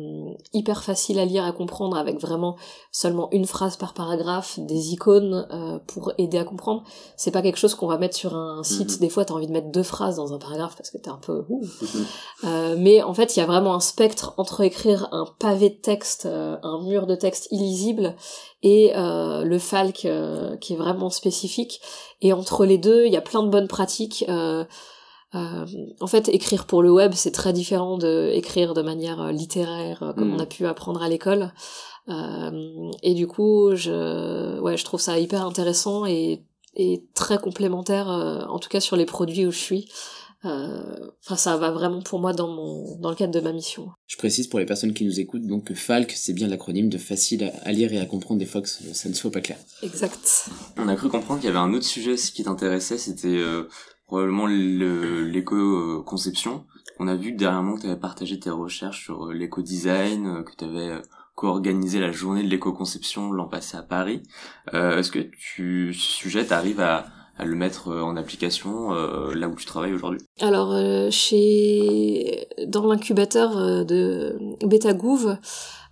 hyper 0.54 0.82
faciles 0.82 1.18
à 1.18 1.26
lire 1.26 1.44
à 1.44 1.52
comprendre 1.52 1.98
avec 1.98 2.18
vraiment 2.18 2.56
seulement 2.90 3.28
une 3.32 3.44
phrase 3.44 3.76
par 3.76 3.92
paragraphe 3.92 4.58
des 4.60 4.94
icônes 4.94 5.46
euh, 5.52 5.78
pour 5.86 6.12
aider 6.16 6.38
à 6.38 6.44
comprendre 6.44 6.84
c'est 7.16 7.30
pas 7.30 7.42
quelque 7.42 7.58
chose 7.58 7.74
qu'on 7.74 7.86
va 7.86 7.98
mettre 7.98 8.16
sur 8.16 8.34
un 8.34 8.62
site 8.62 8.94
mhm. 8.94 8.98
des 9.00 9.08
fois 9.10 9.26
t'as 9.26 9.34
envie 9.34 9.46
de 9.46 9.52
mettre 9.52 9.70
deux 9.70 9.82
phrases 9.82 10.16
dans 10.16 10.32
un 10.32 10.38
paragraphe 10.38 10.74
parce 10.74 10.90
que 10.90 10.96
t'es 10.96 11.10
un 11.10 11.20
peu 11.20 11.44
mhm. 11.50 12.06
euh, 12.44 12.76
mais 12.78 13.02
en 13.02 13.12
fait 13.12 13.36
il 13.36 13.40
y 13.40 13.42
a 13.42 13.46
vraiment 13.46 13.74
un 13.74 13.80
spectre 13.80 14.32
entre 14.38 14.62
écrire 14.62 15.08
un 15.12 15.26
pavé 15.38 15.68
de 15.68 15.74
texte 15.74 16.26
un 16.26 16.82
mur 16.82 17.06
de 17.06 17.14
texte 17.14 17.48
illisible 17.50 18.16
et 18.62 18.92
le 18.94 19.58
falc 19.58 20.08
qui 20.60 20.72
est 20.72 20.76
vraiment 20.76 21.10
spécifique 21.10 21.80
et 22.22 22.32
entre 22.32 22.64
les 22.64 22.78
deux 22.78 23.04
il 23.04 23.12
y 23.12 23.18
a 23.18 23.20
plein 23.20 23.42
de 23.42 23.50
bonnes 23.50 23.68
pratiques 23.68 24.24
euh, 25.35 25.66
en 26.00 26.06
fait, 26.06 26.28
écrire 26.28 26.66
pour 26.66 26.83
le 26.83 26.92
web, 26.92 27.12
c'est 27.14 27.33
très 27.33 27.52
différent 27.52 27.99
de 27.99 28.30
écrire 28.33 28.75
de 28.75 28.83
manière 28.83 29.21
euh, 29.21 29.33
littéraire, 29.33 30.02
euh, 30.02 30.12
comme 30.12 30.33
on 30.33 30.37
mm. 30.37 30.40
a 30.40 30.47
pu 30.47 30.66
apprendre 30.66 31.02
à 31.02 31.09
l'école. 31.09 31.52
et 33.02 33.14
du 33.14 33.26
coup, 33.26 33.75
je, 33.75 34.61
ouais, 34.61 34.76
je 34.76 34.85
trouve 34.85 35.00
ça 35.00 35.18
hyper 35.18 35.45
intéressant 35.45 36.06
et, 36.06 36.40
et 36.76 37.04
très 37.14 37.38
complémentaire, 37.38 38.06
en 38.06 38.59
tout 38.61 38.68
cas 38.68 38.80
sur 38.80 38.97
les 38.97 39.06
produits 39.06 39.47
où 39.47 39.50
je 39.50 39.59
suis. 39.59 39.88
Enfin, 40.45 41.35
ça 41.35 41.56
va 41.56 41.73
vraiment 41.73 42.00
pour 42.02 42.21
moi 42.21 42.33
dans 42.33 42.47
mon 42.47 42.97
dans 43.00 43.11
le 43.11 43.16
cadre 43.16 43.33
de 43.33 43.40
ma 43.40 43.52
mission. 43.52 43.88
Je 44.06 44.16
précise 44.16 44.47
pour 44.47 44.61
les 44.61 44.66
personnes 44.66 44.95
qui 44.95 45.04
nous 45.04 45.18
écoutent 45.18 45.49
donc 45.49 45.64
que 45.64 45.75
FALC 45.75 46.12
c'est 46.14 46.35
bien 46.35 46.47
l'acronyme 46.47 46.88
de 46.88 46.99
facile 46.99 47.50
à 47.64 47.73
lire 47.73 47.92
et 47.92 47.99
à 47.99 48.06
comprendre 48.06 48.38
des 48.38 48.47
fois 48.47 48.62
que 48.62 48.68
ça 48.68 49.09
ne 49.09 49.14
soit 49.14 49.33
pas 49.33 49.40
clair. 49.40 49.59
Exact. 49.83 50.50
On 50.76 50.87
a 50.87 50.95
cru 50.95 51.09
comprendre 51.09 51.40
qu'il 51.40 51.49
y 51.49 51.50
avait 51.50 51.59
un 51.59 51.75
autre 51.75 51.87
sujet 51.87 52.14
qui 52.14 52.45
t'intéressait, 52.45 52.99
c'était 52.99 53.42
probablement 54.06 54.46
l'éco-conception. 54.46 56.64
On 56.98 57.08
a 57.08 57.16
vu 57.16 57.32
que 57.32 57.38
dernièrement 57.38 57.76
tu 57.76 57.86
avais 57.86 58.00
partagé 58.00 58.40
tes 58.40 58.48
recherches 58.50 59.04
sur 59.04 59.26
euh, 59.26 59.34
l'éco-design, 59.34 60.26
euh, 60.26 60.42
que 60.42 60.52
tu 60.56 60.64
avais 60.64 60.88
euh, 60.88 61.02
co-organisé 61.34 62.00
la 62.00 62.12
journée 62.12 62.42
de 62.42 62.48
l'éco-conception 62.48 63.32
l'an 63.32 63.48
passé 63.48 63.76
à 63.76 63.82
Paris. 63.82 64.22
Euh, 64.72 64.98
Est-ce 64.98 65.10
que 65.10 65.18
tu, 65.18 65.92
ce 65.92 66.12
sujet, 66.12 66.46
t'arrives 66.46 66.80
à, 66.80 67.04
à 67.36 67.44
le 67.44 67.54
mettre 67.54 67.92
en 67.92 68.16
application 68.16 68.94
euh, 68.94 69.34
là 69.34 69.48
où 69.48 69.54
tu 69.54 69.66
travailles 69.66 69.92
aujourd'hui? 69.92 70.20
Alors 70.40 70.72
euh, 70.72 71.10
chez 71.10 72.46
dans 72.66 72.86
l'incubateur 72.86 73.84
de 73.84 74.38
BetaGouv, 74.64 75.36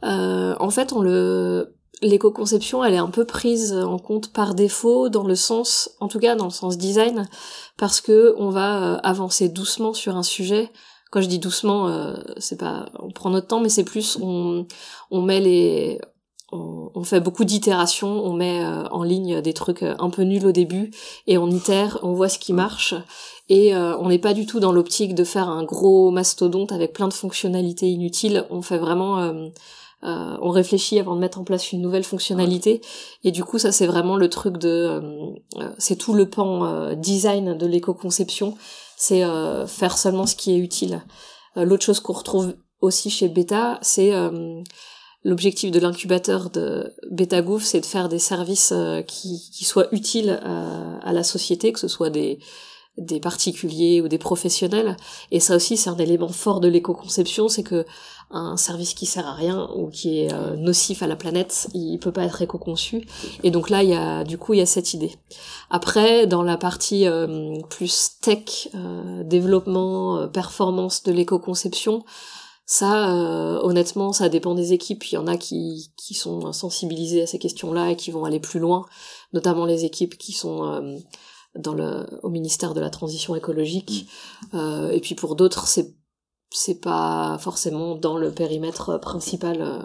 euh, 0.04 0.54
en 0.58 0.70
fait 0.70 0.94
on 0.94 1.02
le 1.02 1.73
l'éco-conception, 2.02 2.84
elle 2.84 2.94
est 2.94 2.98
un 2.98 3.10
peu 3.10 3.24
prise 3.24 3.72
en 3.72 3.98
compte 3.98 4.32
par 4.32 4.54
défaut 4.54 5.08
dans 5.08 5.24
le 5.24 5.34
sens, 5.34 5.90
en 6.00 6.08
tout 6.08 6.18
cas 6.18 6.34
dans 6.36 6.46
le 6.46 6.50
sens 6.50 6.76
design, 6.76 7.28
parce 7.76 8.00
que 8.00 8.34
on 8.38 8.50
va 8.50 8.94
avancer 8.96 9.48
doucement 9.48 9.94
sur 9.94 10.16
un 10.16 10.22
sujet. 10.22 10.70
Quand 11.10 11.20
je 11.20 11.28
dis 11.28 11.38
doucement, 11.38 12.14
c'est 12.38 12.58
pas, 12.58 12.86
on 12.98 13.10
prend 13.10 13.30
notre 13.30 13.46
temps, 13.46 13.60
mais 13.60 13.68
c'est 13.68 13.84
plus 13.84 14.18
on, 14.20 14.66
on 15.10 15.22
met 15.22 15.40
les, 15.40 16.00
on, 16.54 17.04
fait 17.04 17.20
beaucoup 17.20 17.44
d'itérations, 17.44 18.24
on 18.24 18.32
met 18.32 18.64
euh, 18.64 18.84
en 18.88 19.02
ligne 19.02 19.40
des 19.40 19.52
trucs 19.52 19.82
euh, 19.82 19.94
un 19.98 20.10
peu 20.10 20.22
nuls 20.22 20.46
au 20.46 20.52
début 20.52 20.90
et 21.26 21.38
on 21.38 21.50
itère, 21.50 21.98
on 22.02 22.12
voit 22.12 22.28
ce 22.28 22.38
qui 22.38 22.52
marche 22.52 22.94
et 23.48 23.74
euh, 23.74 23.96
on 23.98 24.08
n'est 24.08 24.18
pas 24.18 24.34
du 24.34 24.46
tout 24.46 24.60
dans 24.60 24.72
l'optique 24.72 25.14
de 25.14 25.24
faire 25.24 25.48
un 25.48 25.64
gros 25.64 26.10
mastodonte 26.10 26.72
avec 26.72 26.92
plein 26.92 27.08
de 27.08 27.12
fonctionnalités 27.12 27.88
inutiles. 27.88 28.44
On 28.50 28.62
fait 28.62 28.78
vraiment, 28.78 29.50
on 30.04 30.50
réfléchit 30.50 31.00
avant 31.00 31.14
de 31.14 31.20
mettre 31.20 31.40
en 31.40 31.44
place 31.44 31.72
une 31.72 31.80
nouvelle 31.80 32.04
fonctionnalité. 32.04 32.80
Et 33.24 33.30
du 33.30 33.42
coup 33.44 33.58
ça 33.58 33.72
c'est 33.72 33.86
vraiment 33.86 34.16
le 34.16 34.28
truc 34.28 34.58
de, 34.58 35.00
c'est 35.78 35.96
tout 35.96 36.14
le 36.14 36.28
pan 36.28 36.94
design 36.94 37.56
de 37.56 37.66
l'éco-conception, 37.66 38.56
c'est 38.96 39.22
faire 39.66 39.96
seulement 39.98 40.26
ce 40.26 40.36
qui 40.36 40.52
est 40.52 40.58
utile. 40.58 41.02
L'autre 41.56 41.84
chose 41.84 42.00
qu'on 42.00 42.12
retrouve 42.12 42.54
aussi 42.80 43.10
chez 43.10 43.28
Beta, 43.28 43.78
c'est 43.80 44.12
L'objectif 45.26 45.70
de 45.70 45.80
l'incubateur 45.80 46.50
de 46.50 46.92
BetaGouv, 47.10 47.62
c'est 47.62 47.80
de 47.80 47.86
faire 47.86 48.10
des 48.10 48.18
services 48.18 48.72
euh, 48.72 49.00
qui, 49.00 49.50
qui 49.54 49.64
soient 49.64 49.88
utiles 49.90 50.38
à, 50.44 50.98
à, 50.98 51.12
la 51.14 51.22
société, 51.22 51.72
que 51.72 51.80
ce 51.80 51.88
soit 51.88 52.10
des, 52.10 52.38
des 52.96 53.20
particuliers 53.20 54.00
ou 54.00 54.08
des 54.08 54.18
professionnels. 54.18 54.96
Et 55.30 55.40
ça 55.40 55.56
aussi, 55.56 55.76
c'est 55.76 55.90
un 55.90 55.98
élément 55.98 56.28
fort 56.28 56.60
de 56.60 56.68
l'éco-conception, 56.68 57.48
c'est 57.48 57.62
que 57.62 57.84
un 58.30 58.56
service 58.56 58.94
qui 58.94 59.06
sert 59.06 59.26
à 59.26 59.34
rien 59.34 59.68
ou 59.76 59.90
qui 59.90 60.20
est 60.20 60.32
euh, 60.32 60.56
nocif 60.56 61.02
à 61.02 61.06
la 61.06 61.14
planète, 61.14 61.68
il 61.74 61.98
peut 61.98 62.10
pas 62.10 62.24
être 62.24 62.42
éco-conçu. 62.42 63.06
Et 63.42 63.50
donc 63.50 63.70
là, 63.70 63.82
il 63.82 63.90
y 63.90 63.94
a 63.94 64.24
du 64.24 64.38
coup, 64.38 64.54
il 64.54 64.58
y 64.58 64.62
a 64.62 64.66
cette 64.66 64.94
idée. 64.94 65.12
Après, 65.70 66.26
dans 66.26 66.42
la 66.42 66.56
partie 66.56 67.06
euh, 67.06 67.60
plus 67.68 68.16
tech, 68.20 68.68
développement, 69.24 70.28
performance 70.28 71.02
de 71.02 71.12
l'éco-conception, 71.12 72.04
ça, 72.66 73.14
euh, 73.14 73.60
honnêtement, 73.62 74.12
ça 74.12 74.28
dépend 74.28 74.54
des 74.54 74.72
équipes. 74.72 75.04
Il 75.10 75.14
y 75.16 75.18
en 75.18 75.26
a 75.26 75.36
qui, 75.36 75.92
qui 75.96 76.14
sont 76.14 76.52
sensibilisées 76.52 77.22
à 77.22 77.26
ces 77.26 77.38
questions-là 77.38 77.90
et 77.90 77.96
qui 77.96 78.10
vont 78.10 78.24
aller 78.24 78.40
plus 78.40 78.58
loin, 78.58 78.86
notamment 79.32 79.66
les 79.66 79.84
équipes 79.84 80.16
qui 80.16 80.32
sont 80.32 80.64
euh, 80.64 80.96
dans 81.56 81.74
le, 81.74 82.06
au 82.22 82.30
ministère 82.30 82.74
de 82.74 82.80
la 82.80 82.90
Transition 82.90 83.34
écologique. 83.34 84.06
Mm. 84.52 84.56
Euh, 84.56 84.90
et 84.90 85.00
puis 85.00 85.14
pour 85.14 85.36
d'autres, 85.36 85.66
c'est 85.66 85.94
c'est 86.56 86.80
pas 86.80 87.36
forcément 87.40 87.96
dans 87.96 88.16
le 88.16 88.30
périmètre 88.30 89.00
principal. 89.00 89.84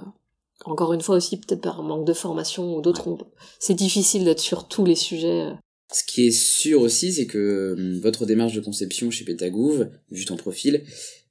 encore 0.65 0.93
une 0.93 1.01
fois 1.01 1.15
aussi, 1.15 1.39
peut-être 1.39 1.61
par 1.61 1.81
manque 1.81 2.05
de 2.05 2.13
formation 2.13 2.75
ou 2.77 2.81
d'autres. 2.81 3.17
C'est 3.59 3.73
difficile 3.73 4.23
d'être 4.23 4.39
sur 4.39 4.67
tous 4.67 4.85
les 4.85 4.93
sujets. 4.93 5.51
Ce 5.91 6.03
qui 6.03 6.27
est 6.27 6.31
sûr 6.31 6.81
aussi, 6.81 7.11
c'est 7.11 7.25
que 7.25 7.99
votre 7.99 8.27
démarche 8.27 8.53
de 8.53 8.61
conception 8.61 9.09
chez 9.09 9.25
Pétagouv, 9.25 9.89
vu 10.11 10.25
ton 10.25 10.35
profil, 10.35 10.75
euh, 10.75 10.85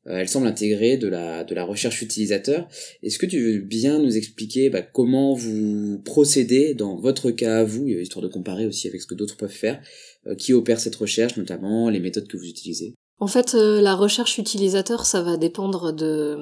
elle 0.07 0.29
semble 0.29 0.47
intégrer 0.47 0.97
de 0.97 1.09
la, 1.09 1.45
de 1.45 1.55
la 1.55 1.65
recherche 1.65 2.03
utilisateur. 2.03 2.69
Est-ce 3.03 3.19
que 3.19 3.27
tu 3.27 3.41
veux 3.41 3.59
bien 3.59 3.99
nous 3.99 4.17
expliquer 4.17 4.71
bah, 4.71 4.83
comment 4.83 5.35
vous 5.35 6.01
procédez 6.05 6.75
dans 6.75 6.97
votre 6.97 7.31
cas 7.31 7.59
à 7.59 7.65
vous, 7.65 7.87
histoire 7.87 8.23
de 8.23 8.29
comparer 8.29 8.67
aussi 8.67 8.89
avec 8.89 9.03
ce 9.03 9.07
que 9.07 9.15
d'autres 9.15 9.37
peuvent 9.37 9.51
faire, 9.51 9.81
euh, 10.27 10.35
qui 10.35 10.53
opère 10.53 10.81
cette 10.81 10.97
recherche, 10.97 11.37
notamment 11.37 11.91
les 11.91 12.01
méthodes 12.01 12.27
que 12.27 12.37
vous 12.37 12.47
utilisez? 12.47 12.95
En 13.21 13.27
fait, 13.27 13.55
euh, 13.55 13.81
la 13.81 13.97
recherche 13.97 14.39
utilisateur, 14.39 15.05
ça 15.05 15.23
va 15.23 15.37
dépendre 15.37 15.93
de, 15.93 16.37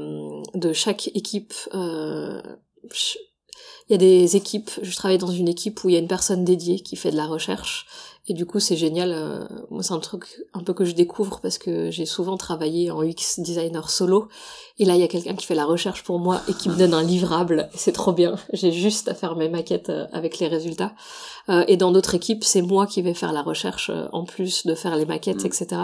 de 0.56 0.72
chaque 0.72 1.08
équipe. 1.14 1.54
il 1.72 2.52
y 3.90 3.94
a 3.94 3.98
des 3.98 4.36
équipes, 4.36 4.70
je 4.82 4.94
travaille 4.94 5.18
dans 5.18 5.26
une 5.28 5.48
équipe 5.48 5.82
où 5.82 5.88
il 5.88 5.94
y 5.94 5.96
a 5.96 6.00
une 6.00 6.08
personne 6.08 6.44
dédiée 6.44 6.80
qui 6.80 6.96
fait 6.96 7.10
de 7.10 7.16
la 7.16 7.26
recherche 7.26 7.86
et 8.28 8.34
du 8.34 8.44
coup, 8.44 8.58
c'est 8.58 8.76
génial. 8.76 9.12
Euh, 9.12 9.44
moi, 9.70 9.84
c'est 9.84 9.92
un 9.92 10.00
truc 10.00 10.42
un 10.52 10.60
peu 10.60 10.72
que 10.72 10.84
je 10.84 10.92
découvre 10.92 11.38
parce 11.40 11.58
que 11.58 11.92
j'ai 11.92 12.06
souvent 12.06 12.36
travaillé 12.36 12.90
en 12.90 13.04
UX 13.04 13.38
designer 13.38 13.88
solo. 13.88 14.28
Et 14.78 14.84
là, 14.84 14.96
il 14.96 15.00
y 15.00 15.04
a 15.04 15.08
quelqu'un 15.08 15.36
qui 15.36 15.46
fait 15.46 15.54
la 15.54 15.64
recherche 15.64 16.02
pour 16.02 16.18
moi 16.18 16.42
et 16.48 16.52
qui 16.52 16.68
me 16.68 16.74
donne 16.74 16.92
un 16.92 17.04
livrable. 17.04 17.68
C'est 17.74 17.92
trop 17.92 18.12
bien. 18.12 18.34
J'ai 18.52 18.72
juste 18.72 19.06
à 19.06 19.14
faire 19.14 19.36
mes 19.36 19.48
maquettes 19.48 19.90
euh, 19.90 20.06
avec 20.12 20.40
les 20.40 20.48
résultats. 20.48 20.92
Euh, 21.48 21.64
et 21.68 21.76
dans 21.76 21.92
d'autres 21.92 22.16
équipes, 22.16 22.42
c'est 22.42 22.62
moi 22.62 22.88
qui 22.88 23.00
vais 23.00 23.14
faire 23.14 23.32
la 23.32 23.42
recherche 23.42 23.92
en 24.12 24.24
plus 24.24 24.66
de 24.66 24.74
faire 24.74 24.96
les 24.96 25.06
maquettes, 25.06 25.44
mm. 25.44 25.46
etc. 25.46 25.82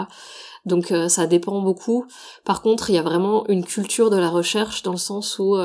Donc 0.65 0.93
ça 1.09 1.27
dépend 1.27 1.61
beaucoup. 1.61 2.05
Par 2.45 2.61
contre, 2.61 2.89
il 2.89 2.95
y 2.95 2.97
a 2.97 3.01
vraiment 3.01 3.45
une 3.47 3.65
culture 3.65 4.09
de 4.09 4.15
la 4.15 4.29
recherche 4.29 4.81
dans 4.81 4.93
le 4.93 4.97
sens 4.97 5.37
où 5.37 5.57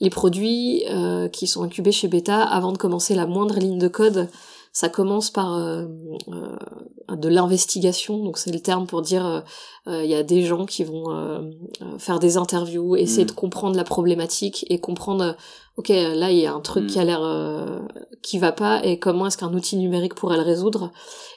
les 0.00 0.08
produits 0.08 0.82
qui 1.30 1.46
sont 1.46 1.62
incubés 1.62 1.92
chez 1.92 2.08
Beta, 2.08 2.42
avant 2.42 2.72
de 2.72 2.78
commencer 2.78 3.14
la 3.14 3.26
moindre 3.26 3.58
ligne 3.58 3.78
de 3.78 3.88
code, 3.88 4.30
ça 4.74 4.88
commence 4.88 5.30
par 5.30 5.54
euh, 5.54 5.86
euh, 6.28 7.16
de 7.16 7.28
l'investigation, 7.28 8.24
donc 8.24 8.38
c'est 8.38 8.50
le 8.50 8.58
terme 8.58 8.88
pour 8.88 9.02
dire 9.02 9.44
euh, 9.86 10.02
il 10.04 10.10
y 10.10 10.16
a 10.16 10.24
des 10.24 10.42
gens 10.42 10.66
qui 10.66 10.82
vont 10.82 11.54
faire 11.98 12.18
des 12.18 12.36
interviews, 12.36 12.96
essayer 12.96 13.22
mm. 13.22 13.28
de 13.28 13.32
comprendre 13.32 13.76
la 13.76 13.84
problématique 13.84 14.66
et 14.68 14.80
comprendre 14.80 15.36
ok 15.76 15.90
là 15.90 16.32
il 16.32 16.38
y 16.38 16.46
a 16.46 16.52
un 16.52 16.60
truc 16.60 16.88
qui 16.88 16.98
a 16.98 17.04
mm. 17.04 17.06
l'air 17.06 17.82
qui 18.20 18.38
va 18.38 18.50
pas 18.50 18.84
et 18.84 18.98
comment 18.98 19.28
est-ce 19.28 19.38
qu'un 19.38 19.54
outil 19.54 19.76
numérique 19.76 20.14
pourrait 20.14 20.38
le 20.38 20.42
résoudre 20.42 20.90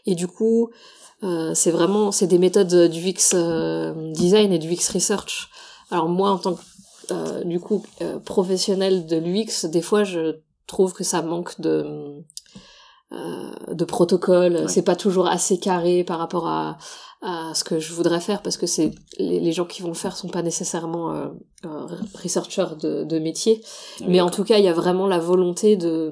et 0.07 0.15
du 0.15 0.27
coup 0.27 0.71
c'est 1.53 1.71
vraiment 1.71 2.11
c'est 2.11 2.27
des 2.27 2.39
méthodes 2.39 2.89
du 2.89 3.09
UX 3.09 3.35
design 4.13 4.51
et 4.51 4.57
du 4.57 4.71
UX 4.71 4.89
research. 4.93 5.49
Alors 5.91 6.09
moi 6.09 6.31
en 6.31 6.39
tant 6.39 6.55
que 6.55 7.43
du 7.43 7.59
coup 7.59 7.85
professionnel 8.25 9.05
de 9.05 9.17
l'UX, 9.17 9.69
des 9.69 9.83
fois 9.83 10.03
je 10.03 10.37
trouve 10.65 10.93
que 10.93 11.03
ça 11.03 11.21
manque 11.21 11.59
de 11.61 12.23
euh, 13.13 13.73
de 13.73 13.85
protocole. 13.85 14.67
C'est 14.67 14.81
pas 14.81 14.95
toujours 14.95 15.27
assez 15.27 15.57
carré 15.57 16.03
par 16.03 16.19
rapport 16.19 16.47
à, 16.47 16.77
à 17.21 17.53
ce 17.53 17.63
que 17.63 17.79
je 17.79 17.93
voudrais 17.93 18.19
faire 18.19 18.41
parce 18.41 18.57
que 18.57 18.67
c'est 18.67 18.91
les, 19.17 19.39
les, 19.39 19.51
gens 19.53 19.65
qui 19.65 19.81
vont 19.81 19.87
le 19.87 19.93
faire 19.93 20.17
sont 20.17 20.27
pas 20.27 20.41
nécessairement 20.41 21.13
euh, 21.13 21.27
euh 21.65 21.85
researchers 22.21 22.75
de, 22.79 23.05
de 23.05 23.19
métier. 23.19 23.61
Ah 24.01 24.05
Mais 24.09 24.19
en 24.19 24.29
tout 24.29 24.43
cas, 24.43 24.57
il 24.57 24.65
y 24.65 24.67
a 24.67 24.73
vraiment 24.73 25.07
la 25.07 25.19
volonté 25.19 25.77
de 25.77 26.11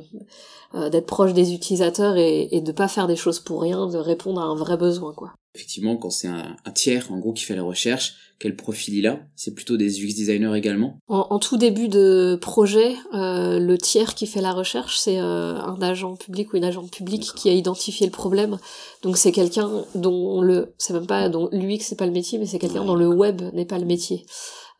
euh, 0.73 0.89
d'être 0.89 1.05
proche 1.05 1.33
des 1.33 1.53
utilisateurs 1.53 2.17
et, 2.17 2.47
et 2.51 2.61
de 2.61 2.71
pas 2.71 2.87
faire 2.87 3.07
des 3.07 3.15
choses 3.15 3.39
pour 3.39 3.61
rien, 3.61 3.87
de 3.87 3.97
répondre 3.97 4.41
à 4.41 4.45
un 4.45 4.55
vrai 4.55 4.77
besoin, 4.77 5.13
quoi. 5.13 5.33
Effectivement, 5.55 5.97
quand 5.97 6.09
c'est 6.09 6.27
un, 6.27 6.57
un 6.65 6.71
tiers, 6.71 7.11
en 7.11 7.17
gros, 7.17 7.33
qui 7.33 7.43
fait 7.43 7.55
la 7.55 7.63
recherche, 7.63 8.15
quel 8.39 8.55
profil 8.55 8.95
il 8.95 9.07
a 9.07 9.21
C'est 9.35 9.53
plutôt 9.53 9.77
des 9.77 10.03
UX 10.03 10.13
designers 10.13 10.57
également 10.57 10.99
en, 11.07 11.39
tout 11.39 11.57
début 11.57 11.87
de 11.87 12.37
projet, 12.41 12.95
euh, 13.13 13.59
le 13.59 13.77
tiers 13.77 14.13
qui 14.15 14.27
fait 14.27 14.41
la 14.41 14.51
recherche, 14.51 14.97
c'est 14.97 15.19
euh, 15.19 15.55
un 15.55 15.81
agent 15.81 16.15
public 16.15 16.51
ou 16.51 16.57
une 16.57 16.65
agent 16.65 16.85
publique 16.87 17.31
qui 17.35 17.49
a 17.49 17.53
identifié 17.53 18.05
le 18.05 18.11
problème. 18.11 18.57
Donc 19.03 19.17
c'est 19.17 19.31
quelqu'un 19.31 19.69
dont 19.95 20.41
le, 20.41 20.73
c'est 20.77 20.93
même 20.93 21.07
pas 21.07 21.29
dont 21.29 21.47
l'UX 21.51 21.79
c'est 21.81 21.97
pas 21.97 22.05
le 22.05 22.11
métier, 22.11 22.37
mais 22.37 22.45
c'est 22.45 22.59
quelqu'un 22.59 22.83
dont 22.83 22.95
le 22.95 23.07
web 23.07 23.41
n'est 23.53 23.65
pas 23.65 23.79
le 23.79 23.85
métier. 23.85 24.25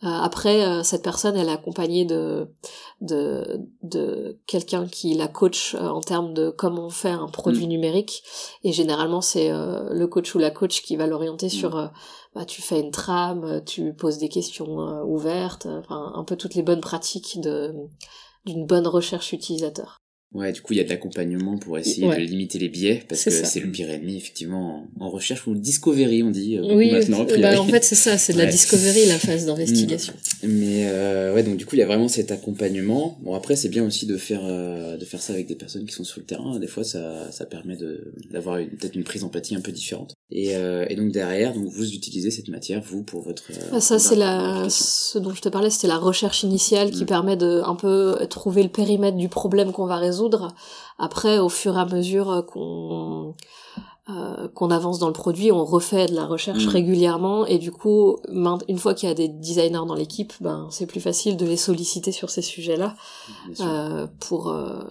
Euh, 0.03 0.07
après, 0.07 0.65
euh, 0.65 0.83
cette 0.83 1.03
personne, 1.03 1.37
elle 1.37 1.47
est 1.47 1.51
accompagnée 1.51 2.05
de 2.05 2.49
de, 3.01 3.61
de 3.81 4.39
quelqu'un 4.45 4.87
qui 4.87 5.13
la 5.13 5.27
coach 5.27 5.75
euh, 5.75 5.87
en 5.87 6.01
termes 6.01 6.33
de 6.33 6.49
comment 6.49 6.89
faire 6.89 7.23
un 7.23 7.29
produit 7.29 7.65
mm. 7.65 7.69
numérique. 7.69 8.23
Et 8.63 8.73
généralement, 8.73 9.21
c'est 9.21 9.49
le 9.51 10.05
coach 10.05 10.35
ou 10.35 10.39
la 10.39 10.51
coach 10.51 10.81
qui 10.81 10.95
va 10.95 11.07
l'orienter 11.07 11.47
mm. 11.47 11.49
sur 11.49 11.91
bah, 12.35 12.45
tu 12.45 12.61
fais 12.61 12.81
une 12.81 12.91
trame, 12.91 13.63
tu 13.65 13.93
poses 13.93 14.17
des 14.17 14.29
questions 14.29 14.77
ouvertes, 15.05 15.67
enfin 15.67 16.11
un 16.15 16.23
peu 16.23 16.35
toutes 16.35 16.55
les 16.55 16.63
bonnes 16.63 16.81
pratiques 16.81 17.39
de 17.39 17.73
d'une 18.45 18.65
bonne 18.65 18.87
recherche 18.87 19.33
utilisateur. 19.33 19.97
Ouais, 20.35 20.51
du 20.51 20.61
coup, 20.61 20.73
il 20.73 20.77
y 20.77 20.79
a 20.81 20.83
de 20.83 20.89
l'accompagnement 20.89 21.57
pour 21.57 21.77
essayer 21.77 22.05
de 22.05 22.15
limiter 22.15 22.59
les 22.59 22.67
biais, 22.67 23.01
parce 23.07 23.23
que 23.23 23.31
c'est 23.31 23.61
le 23.61 23.71
pire 23.71 23.89
ennemi, 23.89 24.17
effectivement, 24.17 24.85
en, 24.99 25.09
recherche, 25.09 25.47
ou 25.47 25.55
discovery, 25.55 26.23
on 26.23 26.29
dit 26.29 26.57
euh, 26.57 26.75
oui, 26.75 26.91
maintenant. 26.91 27.25
Bah, 27.39 27.61
en 27.61 27.65
fait, 27.65 27.85
c'est 27.85 27.95
ça, 27.95 28.17
c'est 28.17 28.33
de 28.33 28.37
la 28.37 28.45
discovery, 28.45 29.05
la 29.05 29.17
phase 29.17 29.45
d'investigation. 29.45 30.13
Mm. 30.43 30.47
Mais 30.47 30.87
euh, 30.89 31.33
ouais, 31.33 31.43
donc 31.43 31.55
du 31.55 31.65
coup, 31.65 31.75
il 31.75 31.79
y 31.79 31.83
a 31.83 31.85
vraiment 31.85 32.09
cet 32.09 32.31
accompagnement. 32.31 33.17
Bon, 33.23 33.33
après, 33.33 33.55
c'est 33.55 33.69
bien 33.69 33.85
aussi 33.85 34.05
de 34.05 34.17
faire 34.17 34.41
euh, 34.43 34.97
de 34.97 35.05
faire 35.05 35.21
ça 35.21 35.31
avec 35.31 35.47
des 35.47 35.55
personnes 35.55 35.85
qui 35.85 35.93
sont 35.93 36.03
sur 36.03 36.19
le 36.19 36.25
terrain. 36.25 36.59
Des 36.59 36.67
fois, 36.67 36.83
ça, 36.83 37.31
ça 37.31 37.45
permet 37.45 37.77
d'avoir 38.29 38.57
peut-être 38.57 38.95
une 38.95 39.03
prise 39.03 39.21
d'empathie 39.21 39.55
un 39.55 39.61
peu 39.61 39.71
différente. 39.71 40.15
Et, 40.31 40.55
euh, 40.55 40.85
et 40.89 40.95
donc 40.95 41.11
derrière, 41.11 41.53
donc 41.53 41.67
vous 41.67 41.93
utilisez 41.93 42.31
cette 42.31 42.49
matière, 42.49 42.81
vous, 42.81 43.03
pour 43.03 43.21
votre... 43.21 43.43
Ah, 43.71 43.79
ça, 43.79 43.99
c'est 43.99 44.15
la... 44.15 44.67
Ce 44.69 45.17
dont 45.17 45.33
je 45.33 45.41
te 45.41 45.49
parlais, 45.49 45.69
c'était 45.69 45.87
la 45.87 45.97
recherche 45.97 46.43
initiale 46.43 46.91
qui 46.91 47.03
mm. 47.03 47.07
permet 47.07 47.37
de 47.37 47.61
un 47.63 47.75
peu 47.75 48.17
trouver 48.29 48.63
le 48.63 48.69
périmètre 48.69 49.17
du 49.17 49.29
problème 49.29 49.71
qu'on 49.71 49.85
va 49.85 49.97
résoudre 49.97 50.24
après, 50.97 51.39
au 51.39 51.49
fur 51.49 51.77
et 51.77 51.81
à 51.81 51.85
mesure 51.85 52.45
qu'on 52.47 53.35
euh, 54.07 54.47
qu'on 54.49 54.69
avance 54.69 54.99
dans 54.99 55.07
le 55.07 55.13
produit, 55.13 55.51
on 55.51 55.65
refait 55.65 56.05
de 56.05 56.13
la 56.13 56.27
recherche 56.27 56.67
mm. 56.67 56.69
régulièrement 56.69 57.47
et 57.47 57.57
du 57.57 57.71
coup, 57.71 58.17
une 58.67 58.77
fois 58.77 58.93
qu'il 58.93 59.09
y 59.09 59.11
a 59.11 59.15
des 59.15 59.27
designers 59.27 59.87
dans 59.87 59.95
l'équipe, 59.95 60.31
ben 60.41 60.67
c'est 60.69 60.85
plus 60.85 60.99
facile 60.99 61.37
de 61.37 61.45
les 61.47 61.57
solliciter 61.57 62.11
sur 62.11 62.29
ces 62.29 62.43
sujets-là 62.43 62.95
euh, 63.61 64.05
pour. 64.19 64.49
Euh, 64.49 64.83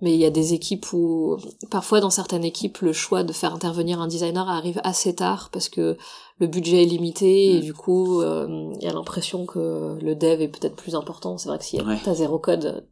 mais 0.00 0.14
il 0.14 0.18
y 0.18 0.24
a 0.24 0.30
des 0.30 0.54
équipes 0.54 0.94
où, 0.94 1.36
parfois 1.70 2.00
dans 2.00 2.08
certaines 2.08 2.44
équipes, 2.44 2.78
le 2.78 2.94
choix 2.94 3.22
de 3.22 3.34
faire 3.34 3.54
intervenir 3.54 4.00
un 4.00 4.08
designer 4.08 4.48
arrive 4.48 4.80
assez 4.82 5.14
tard 5.14 5.50
parce 5.52 5.68
que 5.68 5.98
le 6.38 6.46
budget 6.46 6.84
est 6.84 6.86
limité 6.86 7.56
et 7.56 7.58
mm. 7.58 7.60
du 7.60 7.74
coup, 7.74 8.22
il 8.22 8.82
y 8.82 8.86
a 8.86 8.94
l'impression 8.94 9.44
que 9.44 9.98
le 10.00 10.14
dev 10.14 10.40
est 10.40 10.48
peut-être 10.48 10.74
plus 10.74 10.94
important. 10.94 11.36
C'est 11.36 11.50
vrai 11.50 11.58
que 11.58 11.64
si 11.64 11.78
ouais. 11.82 11.98
t'as 12.02 12.14
zéro 12.14 12.38
code, 12.38 12.86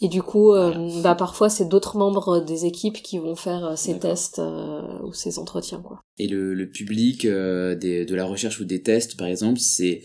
Et 0.00 0.08
du 0.08 0.22
coup, 0.22 0.52
euh, 0.52 1.00
bah 1.02 1.14
parfois 1.14 1.48
c'est 1.48 1.68
d'autres 1.68 1.96
membres 1.96 2.40
des 2.40 2.66
équipes 2.66 3.02
qui 3.02 3.18
vont 3.18 3.34
faire 3.34 3.64
euh, 3.64 3.76
ces 3.76 3.98
tests 3.98 4.38
euh, 4.38 4.82
ou 5.02 5.12
ces 5.12 5.38
entretiens 5.38 5.80
quoi. 5.80 6.00
Et 6.18 6.28
le, 6.28 6.54
le 6.54 6.68
public 6.68 7.22
des, 7.22 8.04
de 8.04 8.14
la 8.14 8.24
recherche 8.24 8.60
ou 8.60 8.64
des 8.64 8.82
tests 8.82 9.16
par 9.16 9.26
exemple, 9.26 9.58
c'est 9.58 10.02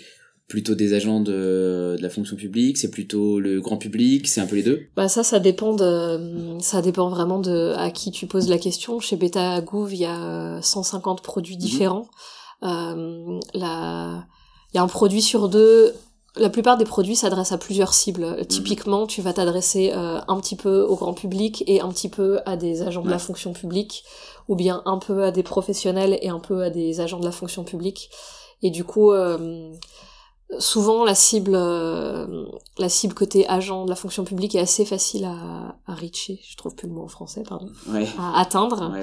plutôt 0.48 0.76
des 0.76 0.94
agents 0.94 1.22
de, 1.22 1.96
de 1.98 2.02
la 2.02 2.10
fonction 2.10 2.36
publique, 2.36 2.78
c'est 2.78 2.92
plutôt 2.92 3.40
le 3.40 3.62
grand 3.62 3.78
public, 3.78 4.28
c'est 4.28 4.42
un 4.42 4.46
peu 4.46 4.58
les 4.58 4.64
deux? 4.64 4.82
Bah 4.98 5.08
ça, 5.08 5.24
ça 5.24 5.40
dépend 5.40 5.74
de, 5.74 6.58
ça 6.60 6.82
dépend 6.82 7.10
vraiment 7.10 7.40
de 7.40 7.74
à 7.78 7.90
qui 7.90 8.12
tu 8.12 8.28
poses 8.28 8.50
la 8.50 8.58
question. 8.58 9.00
Chez 9.00 9.16
Beta 9.16 9.62
Gouv, 9.62 9.94
il 9.94 10.02
y 10.02 10.06
a 10.06 10.62
150 10.62 11.22
produits 11.22 11.56
mhm. 11.56 11.62
différents. 11.62 12.08
Euh, 12.64 13.40
la, 13.54 14.26
il 14.74 14.76
y 14.76 14.80
a 14.80 14.84
un 14.84 14.88
produit 14.88 15.22
sur 15.22 15.48
deux 15.48 15.94
la 16.38 16.50
plupart 16.50 16.78
des 16.78 16.86
produits 16.86 17.16
s'adressent 17.16 17.52
à 17.52 17.58
plusieurs 17.58 17.94
cibles. 17.94 18.26
Mhm. 18.26 18.46
Typiquement, 18.46 19.08
tu 19.08 19.22
vas 19.22 19.34
t'adresser 19.34 19.92
euh, 19.94 20.20
un 20.28 20.40
petit 20.40 20.56
peu 20.56 20.82
au 20.82 20.96
grand 20.96 21.14
public 21.14 21.64
et 21.68 21.82
un 21.82 21.90
petit 21.90 22.10
peu 22.10 22.40
à 22.46 22.56
des 22.56 22.84
agents 22.84 23.04
de 23.04 23.10
la 23.10 23.20
fonction 23.20 23.54
publique, 23.54 24.04
ou 24.48 24.56
bien 24.56 24.82
un 24.86 24.98
peu 24.98 25.24
à 25.24 25.32
des 25.32 25.44
professionnels 25.44 26.18
et 26.22 26.30
un 26.30 26.40
peu 26.40 26.64
à 26.64 26.70
des 26.70 27.02
agents 27.02 27.20
de 27.20 27.26
la 27.26 27.32
fonction 27.32 27.64
publique. 27.64 28.10
Et 28.64 28.70
du 28.70 28.84
coup, 28.84 29.12
euh, 29.12 29.74
souvent 30.60 31.06
la 31.06 31.16
cible 31.16 31.54
euh, 31.56 32.46
la 32.78 32.90
cible 32.90 33.14
côté 33.14 33.48
agent 33.48 33.86
de 33.86 33.90
la 33.90 33.96
fonction 33.96 34.24
publique 34.24 34.56
est 34.56 34.60
assez 34.60 34.86
facile 34.86 35.26
à, 35.26 35.78
à 35.88 35.96
reacher 35.96 36.40
je 36.50 36.58
trouve 36.58 36.76
plus 36.76 36.88
le 36.88 36.94
mot 36.94 37.04
en 37.04 37.08
français 37.08 37.44
pardon 37.48 37.70
à 38.20 38.40
atteindre 38.40 38.94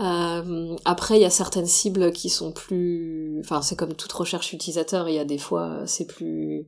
euh, 0.00 0.76
après 0.84 1.18
il 1.18 1.22
y 1.22 1.26
a 1.26 1.30
certaines 1.30 1.66
cibles 1.66 2.12
qui 2.12 2.30
sont 2.30 2.52
plus 2.52 3.40
enfin 3.40 3.62
c'est 3.62 3.76
comme 3.76 3.94
toute 3.94 4.12
recherche 4.12 4.52
utilisateur 4.52 5.08
il 5.08 5.14
y 5.14 5.18
a 5.18 5.24
des 5.24 5.38
fois 5.38 5.82
c'est 5.86 6.06
plus 6.06 6.66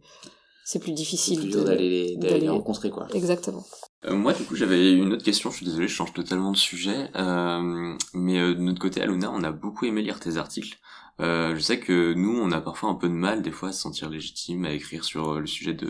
c'est 0.65 0.79
plus 0.79 0.93
difficile 0.93 1.51
d'aller 1.51 2.17
les 2.17 2.49
rencontrer 2.49 2.91
quoi 2.91 3.09
exactement 3.15 3.65
euh, 4.07 4.15
moi, 4.15 4.33
du 4.33 4.45
coup, 4.45 4.57
j'avais 4.57 4.93
une 4.93 5.13
autre 5.13 5.25
question. 5.25 5.51
Je 5.51 5.57
suis 5.57 5.67
désolé, 5.67 5.89
je 5.89 5.95
change 5.95 6.13
totalement 6.13 6.53
de 6.53 6.57
sujet. 6.57 7.11
Euh, 7.17 7.95
mais 8.15 8.39
euh, 8.39 8.55
de 8.55 8.61
notre 8.61 8.81
côté, 8.81 9.03
à 9.03 9.07
Luna, 9.07 9.31
on 9.33 9.43
a 9.43 9.53
beaucoup 9.53 9.85
aimé 9.85 10.03
lire 10.03 10.21
tes 10.21 10.37
articles. 10.37 10.79
Euh, 11.21 11.55
je 11.55 11.61
sais 11.61 11.79
que 11.79 12.15
nous, 12.15 12.41
on 12.41 12.51
a 12.51 12.61
parfois 12.61 12.91
un 12.91 12.95
peu 12.95 13.09
de 13.09 13.15
mal, 13.15 13.43
des 13.43 13.51
fois, 13.51 13.71
à 13.71 13.73
se 13.73 13.81
sentir 13.81 14.09
légitime 14.09 14.65
à 14.65 14.73
écrire 14.73 15.05
sur 15.05 15.33
euh, 15.33 15.41
le 15.41 15.47
sujet 15.47 15.75
de 15.75 15.89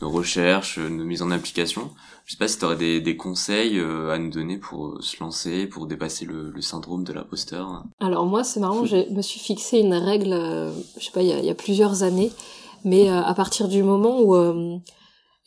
nos 0.00 0.08
recherches, 0.08 0.78
nos 0.78 1.04
mises 1.04 1.22
en 1.22 1.30
application. 1.30 1.90
Je 2.24 2.32
sais 2.32 2.38
pas 2.38 2.48
si 2.48 2.58
tu 2.58 2.64
aurais 2.64 2.76
des, 2.76 3.16
conseils 3.16 3.78
à 3.78 4.16
nous 4.18 4.30
donner 4.30 4.56
pour 4.56 5.02
se 5.02 5.22
lancer, 5.22 5.66
pour 5.66 5.86
dépasser 5.86 6.24
le, 6.24 6.58
syndrome 6.60 7.04
de 7.04 7.12
l'imposteur. 7.12 7.84
Alors 7.98 8.24
moi, 8.24 8.44
c'est 8.44 8.60
marrant, 8.60 8.84
je 8.84 9.12
me 9.12 9.20
suis 9.20 9.40
fixé 9.40 9.78
une 9.78 9.94
règle, 9.94 10.72
je 10.98 11.04
sais 11.04 11.10
pas, 11.10 11.22
il 11.22 11.44
y 11.44 11.50
a 11.50 11.54
plusieurs 11.54 12.02
années, 12.02 12.30
mais 12.84 13.08
à 13.08 13.34
partir 13.34 13.68
du 13.68 13.82
moment 13.82 14.20
où 14.22 14.80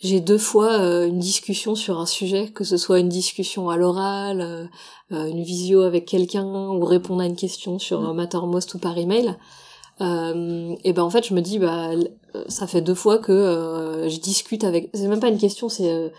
j'ai 0.04 0.20
deux 0.20 0.38
fois 0.38 0.74
euh, 0.74 1.08
une 1.08 1.20
discussion 1.20 1.76
sur 1.76 2.00
un 2.00 2.06
sujet, 2.06 2.50
que 2.50 2.66
ce 2.66 2.76
soit 2.76 3.00
une 3.00 3.10
discussion 3.10 3.70
à 3.70 3.78
l'oral, 3.78 4.42
euh, 4.42 4.66
euh, 5.14 5.28
une 5.28 5.44
visio 5.44 5.82
avec 5.82 6.06
quelqu'un 6.06 6.46
ou 6.46 6.84
répondre 6.84 7.22
à 7.22 7.26
une 7.26 7.38
question 7.38 7.80
sur 7.80 8.02
mm. 8.02 8.14
Mattermost 8.14 8.74
ou 8.76 8.80
par 8.80 8.98
email. 8.98 9.38
et 10.02 10.94
ben 10.94 11.04
en 11.04 11.10
fait 11.10 11.26
je 11.26 11.34
me 11.34 11.42
dis 11.42 11.60
bah 11.60 11.92
ça 12.48 12.68
fait 12.68 12.82
deux 12.82 12.96
fois 12.96 13.20
que 13.20 14.08
je 14.10 14.20
discute 14.20 14.64
avec 14.64 14.90
c'est 14.94 15.08
même 15.08 15.20
pas 15.22 15.30
une 15.30 15.38
question 15.38 15.70
c'est 15.70 16.12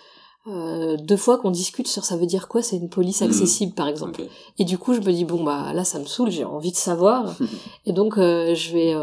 deux 0.46 1.16
fois 1.16 1.38
qu'on 1.38 1.50
discute 1.50 1.88
sur 1.88 2.04
ça 2.04 2.16
veut 2.16 2.24
dire 2.24 2.46
quoi 2.46 2.62
c'est 2.62 2.76
une 2.76 2.88
police 2.88 3.20
mm. 3.20 3.24
accessible 3.24 3.74
par 3.74 3.88
exemple 3.88 4.22
et 4.58 4.64
du 4.64 4.78
coup 4.78 4.94
je 4.94 5.00
me 5.00 5.12
dis 5.12 5.24
bon 5.24 5.42
bah 5.42 5.72
là 5.74 5.84
ça 5.84 5.98
me 5.98 6.06
saoule 6.06 6.30
j'ai 6.30 6.44
envie 6.44 6.70
de 6.70 6.76
savoir 6.76 7.34
et 7.84 7.92
donc 7.92 8.14
je 8.16 8.72
vais 8.72 8.94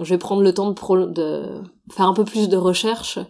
je 0.00 0.10
vais 0.10 0.18
prendre 0.18 0.42
le 0.42 0.52
temps 0.52 0.70
de, 0.70 1.06
de 1.12 1.42
faire 1.90 2.06
un 2.06 2.14
peu 2.14 2.24
plus 2.24 2.48
de 2.48 2.56
recherche 2.56 3.20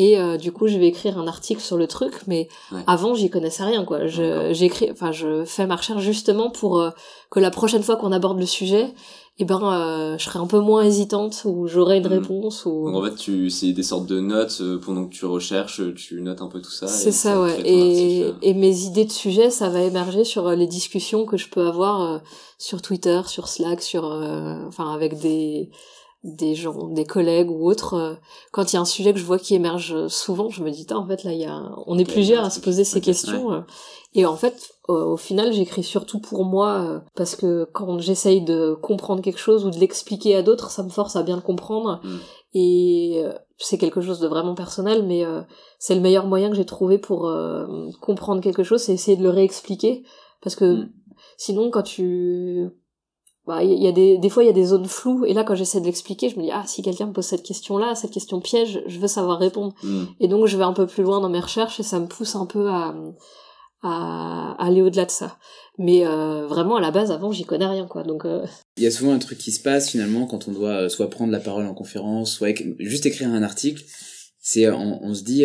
et 0.00 0.18
euh, 0.18 0.38
du 0.38 0.50
coup 0.50 0.66
je 0.66 0.78
vais 0.78 0.86
écrire 0.86 1.18
un 1.18 1.28
article 1.28 1.60
sur 1.60 1.76
le 1.76 1.86
truc 1.86 2.22
mais 2.26 2.48
avant 2.86 3.14
j'y 3.14 3.28
connaissais 3.28 3.64
rien 3.64 3.84
quoi. 3.84 4.06
Je 4.06 4.50
j'écris 4.54 4.88
enfin 4.90 5.12
je 5.12 5.44
fais 5.44 5.66
ma 5.66 5.76
recherche 5.76 6.02
justement 6.02 6.48
pour 6.50 6.80
euh, 6.80 6.90
que 7.30 7.38
la 7.38 7.50
prochaine 7.50 7.82
fois 7.82 7.96
qu'on 7.96 8.10
aborde 8.10 8.40
le 8.40 8.46
sujet 8.46 8.84
et 8.84 9.42
eh 9.42 9.44
ben 9.44 9.60
euh, 9.62 10.18
je 10.18 10.24
serai 10.24 10.38
un 10.38 10.46
peu 10.46 10.58
moins 10.58 10.82
hésitante 10.84 11.42
ou 11.44 11.66
j'aurai 11.66 11.98
une 11.98 12.08
hmm. 12.08 12.12
réponse 12.12 12.64
ou 12.64 12.86
Donc 12.86 12.94
en 12.96 13.04
fait 13.04 13.14
tu 13.14 13.50
c'est 13.50 13.72
des 13.72 13.82
sortes 13.82 14.06
de 14.06 14.20
notes 14.20 14.62
pendant 14.86 15.04
que 15.04 15.12
tu 15.12 15.26
recherches 15.26 15.82
tu 15.94 16.22
notes 16.22 16.40
un 16.40 16.48
peu 16.48 16.62
tout 16.62 16.70
ça 16.70 16.86
c'est 16.86 17.12
ça, 17.12 17.42
ouais. 17.42 17.60
et, 17.66 18.32
et 18.40 18.54
mes 18.54 18.84
idées 18.84 19.04
de 19.04 19.12
sujet 19.12 19.50
ça 19.50 19.68
va 19.68 19.82
émerger 19.82 20.24
sur 20.24 20.48
les 20.50 20.66
discussions 20.66 21.26
que 21.26 21.36
je 21.36 21.50
peux 21.50 21.66
avoir 21.66 22.22
sur 22.56 22.80
Twitter 22.80 23.20
sur 23.26 23.48
Slack 23.48 23.82
sur 23.82 24.04
enfin 24.66 24.94
avec 24.94 25.18
des 25.18 25.68
des 26.22 26.54
gens, 26.54 26.88
des 26.88 27.06
collègues 27.06 27.50
ou 27.50 27.66
autres, 27.66 27.94
euh, 27.94 28.14
quand 28.52 28.72
il 28.72 28.76
y 28.76 28.76
a 28.76 28.82
un 28.82 28.86
sujet 28.86 29.12
que 29.12 29.18
je 29.18 29.24
vois 29.24 29.38
qui 29.38 29.54
émerge 29.54 30.06
souvent, 30.08 30.50
je 30.50 30.62
me 30.62 30.70
dis, 30.70 30.86
en 30.90 31.06
fait, 31.06 31.24
là, 31.24 31.32
il 31.32 31.40
y 31.40 31.46
a, 31.46 31.62
on 31.86 31.98
est 31.98 32.04
plusieurs 32.04 32.44
à 32.44 32.50
se 32.50 32.60
poser 32.60 32.84
ces 32.84 33.00
questions. 33.00 33.52
Euh. 33.52 33.60
et 34.14 34.26
en 34.26 34.36
fait, 34.36 34.74
au 34.88 35.16
final, 35.16 35.52
j'écris 35.52 35.84
surtout 35.84 36.20
pour 36.20 36.44
moi, 36.44 36.84
euh, 36.84 37.00
parce 37.14 37.36
que 37.36 37.66
quand 37.72 38.00
j'essaye 38.00 38.42
de 38.42 38.74
comprendre 38.74 39.22
quelque 39.22 39.38
chose 39.38 39.64
ou 39.64 39.70
de 39.70 39.78
l'expliquer 39.78 40.36
à 40.36 40.42
d'autres, 40.42 40.70
ça 40.70 40.82
me 40.82 40.90
force 40.90 41.16
à 41.16 41.22
bien 41.22 41.36
le 41.36 41.42
comprendre. 41.42 42.00
Mm. 42.04 42.18
Et 42.52 43.24
c'est 43.56 43.78
quelque 43.78 44.00
chose 44.00 44.18
de 44.18 44.26
vraiment 44.26 44.56
personnel, 44.56 45.06
mais 45.06 45.24
c'est 45.78 45.94
le 45.94 46.00
meilleur 46.00 46.26
moyen 46.26 46.50
que 46.50 46.56
j'ai 46.56 46.66
trouvé 46.66 46.98
pour 46.98 47.32
comprendre 48.00 48.42
quelque 48.42 48.64
chose, 48.64 48.82
c'est 48.82 48.92
essayer 48.92 49.16
de 49.16 49.22
le 49.22 49.30
réexpliquer. 49.30 50.02
Parce 50.42 50.56
que 50.56 50.64
mm. 50.64 50.92
sinon, 51.36 51.70
quand 51.70 51.84
tu 51.84 52.70
bah, 53.50 53.64
il 53.64 53.82
y 53.82 53.88
a 53.88 53.92
des, 53.92 54.16
des 54.16 54.28
fois 54.28 54.44
il 54.44 54.46
y 54.46 54.50
a 54.50 54.52
des 54.52 54.66
zones 54.66 54.86
floues 54.86 55.24
et 55.24 55.34
là 55.34 55.42
quand 55.42 55.56
j'essaie 55.56 55.80
de 55.80 55.86
l'expliquer 55.86 56.28
je 56.28 56.36
me 56.36 56.42
dis 56.44 56.52
ah 56.52 56.62
si 56.68 56.82
quelqu'un 56.82 57.06
me 57.06 57.12
pose 57.12 57.24
cette 57.24 57.42
question 57.42 57.78
là 57.78 57.96
cette 57.96 58.12
question 58.12 58.40
piège 58.40 58.80
je 58.86 59.00
veux 59.00 59.08
savoir 59.08 59.40
répondre. 59.40 59.74
Hmm. 59.82 60.04
et 60.20 60.28
donc 60.28 60.46
je 60.46 60.56
vais 60.56 60.62
un 60.62 60.72
peu 60.72 60.86
plus 60.86 61.02
loin 61.02 61.20
dans 61.20 61.28
mes 61.28 61.40
recherches 61.40 61.80
et 61.80 61.82
ça 61.82 61.98
me 61.98 62.06
pousse 62.06 62.36
un 62.36 62.46
peu 62.46 62.68
à, 62.68 62.94
à 63.82 64.54
aller 64.64 64.82
au-delà 64.82 65.04
de 65.04 65.10
ça. 65.10 65.36
Mais 65.78 66.06
euh, 66.06 66.46
vraiment 66.46 66.76
à 66.76 66.80
la 66.80 66.92
base 66.92 67.10
avant 67.10 67.32
j'y 67.32 67.44
connais 67.44 67.66
rien 67.66 67.86
quoi. 67.86 68.04
Donc 68.04 68.24
euh, 68.24 68.46
il 68.76 68.84
y 68.84 68.86
a 68.86 68.92
souvent 68.92 69.12
un 69.12 69.18
truc 69.18 69.38
qui 69.38 69.50
se 69.50 69.60
passe 69.60 69.90
finalement 69.90 70.26
quand 70.26 70.46
on 70.46 70.52
doit 70.52 70.82
euh, 70.82 70.88
soit 70.88 71.10
prendre 71.10 71.32
la 71.32 71.40
parole 71.40 71.66
en 71.66 71.74
conférence 71.74 72.32
soit 72.32 72.54
juste 72.78 73.04
écrire 73.06 73.30
un 73.30 73.42
article. 73.42 73.82
C'est 74.38 74.70
on, 74.70 75.04
on, 75.04 75.12
se 75.12 75.24
dit 75.24 75.44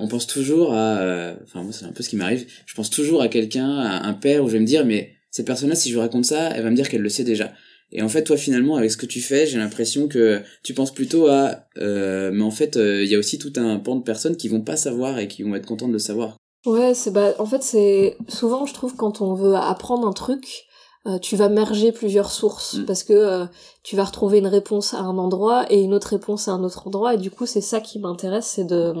on 0.00 0.08
pense 0.08 0.26
toujours 0.26 0.74
à 0.74 1.34
enfin 1.44 1.62
moi 1.62 1.72
c'est 1.72 1.86
un 1.86 1.92
peu 1.92 2.02
ce 2.02 2.08
qui 2.08 2.16
m'arrive. 2.16 2.46
Je 2.66 2.74
pense 2.74 2.90
toujours 2.90 3.22
à 3.22 3.28
quelqu'un 3.28 3.78
à 3.78 4.04
un 4.06 4.12
père 4.12 4.42
où 4.42 4.48
je 4.48 4.54
vais 4.54 4.60
me 4.60 4.66
dire 4.66 4.84
mais 4.84 5.13
cette 5.34 5.46
personne-là, 5.46 5.74
si 5.74 5.88
je 5.88 5.94
lui 5.94 6.00
raconte 6.00 6.26
ça, 6.26 6.50
elle 6.50 6.62
va 6.62 6.70
me 6.70 6.76
dire 6.76 6.88
qu'elle 6.88 7.02
le 7.02 7.08
sait 7.08 7.24
déjà. 7.24 7.50
Et 7.90 8.02
en 8.02 8.08
fait, 8.08 8.22
toi, 8.22 8.36
finalement, 8.36 8.76
avec 8.76 8.92
ce 8.92 8.96
que 8.96 9.04
tu 9.04 9.20
fais, 9.20 9.48
j'ai 9.48 9.58
l'impression 9.58 10.06
que 10.06 10.40
tu 10.62 10.74
penses 10.74 10.94
plutôt 10.94 11.26
à, 11.26 11.64
euh, 11.76 12.30
mais 12.32 12.44
en 12.44 12.52
fait, 12.52 12.76
euh, 12.76 13.02
il 13.02 13.10
y 13.10 13.16
a 13.16 13.18
aussi 13.18 13.36
tout 13.40 13.52
un 13.56 13.80
pan 13.80 13.96
de 13.96 14.04
personnes 14.04 14.36
qui 14.36 14.46
vont 14.46 14.60
pas 14.60 14.76
savoir 14.76 15.18
et 15.18 15.26
qui 15.26 15.42
vont 15.42 15.56
être 15.56 15.66
contentes 15.66 15.90
de 15.90 15.98
savoir. 15.98 16.36
Ouais, 16.66 16.94
c'est 16.94 17.10
bah, 17.10 17.34
en 17.40 17.46
fait, 17.46 17.64
c'est 17.64 18.16
souvent, 18.28 18.64
je 18.64 18.74
trouve, 18.74 18.94
quand 18.94 19.22
on 19.22 19.34
veut 19.34 19.56
apprendre 19.56 20.06
un 20.06 20.12
truc, 20.12 20.66
euh, 21.08 21.18
tu 21.18 21.34
vas 21.34 21.48
merger 21.48 21.90
plusieurs 21.90 22.30
sources 22.30 22.74
mm. 22.74 22.84
parce 22.84 23.02
que 23.02 23.46
tu 23.82 23.96
vas 23.96 24.04
retrouver 24.04 24.38
une 24.38 24.46
réponse 24.46 24.94
à 24.94 25.00
un 25.00 25.18
endroit 25.18 25.66
et 25.68 25.80
une 25.80 25.94
autre 25.94 26.10
réponse 26.10 26.46
à 26.46 26.52
un 26.52 26.62
autre 26.62 26.86
endroit 26.86 27.14
et 27.14 27.18
du 27.18 27.32
coup, 27.32 27.44
c'est 27.44 27.60
ça 27.60 27.80
qui 27.80 27.98
m'intéresse, 27.98 28.46
c'est 28.54 28.66
de 28.66 28.94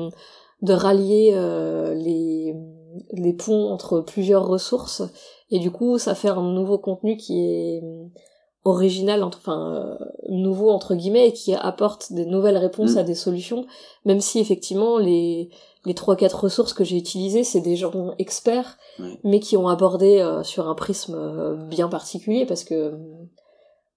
de 0.62 0.72
rallier 0.72 1.32
les 1.96 2.54
les 3.12 3.32
ponts 3.32 3.70
entre 3.70 4.00
plusieurs 4.00 4.46
ressources 4.46 5.02
et 5.54 5.60
du 5.60 5.70
coup 5.70 5.98
ça 5.98 6.14
fait 6.14 6.28
un 6.28 6.42
nouveau 6.42 6.78
contenu 6.78 7.16
qui 7.16 7.38
est 7.38 7.80
euh, 7.82 8.04
original 8.64 9.22
enfin 9.22 9.98
euh, 10.00 10.04
nouveau 10.28 10.70
entre 10.70 10.96
guillemets 10.96 11.28
et 11.28 11.32
qui 11.32 11.54
apporte 11.54 12.12
des 12.12 12.26
nouvelles 12.26 12.58
réponses 12.58 12.96
mm. 12.96 12.98
à 12.98 13.02
des 13.04 13.14
solutions 13.14 13.64
même 14.04 14.20
si 14.20 14.40
effectivement 14.40 14.98
les 14.98 15.48
les 15.86 15.94
trois 15.94 16.16
quatre 16.16 16.44
ressources 16.44 16.72
que 16.72 16.82
j'ai 16.82 16.96
utilisées 16.96 17.44
c'est 17.44 17.60
des 17.60 17.76
gens 17.76 18.14
experts 18.18 18.78
mais 19.22 19.38
qui 19.38 19.56
ont 19.56 19.68
abordé 19.68 20.18
euh, 20.18 20.42
sur 20.42 20.68
un 20.68 20.74
prisme 20.74 21.66
bien 21.68 21.88
particulier 21.88 22.46
parce 22.46 22.64
que 22.64 22.92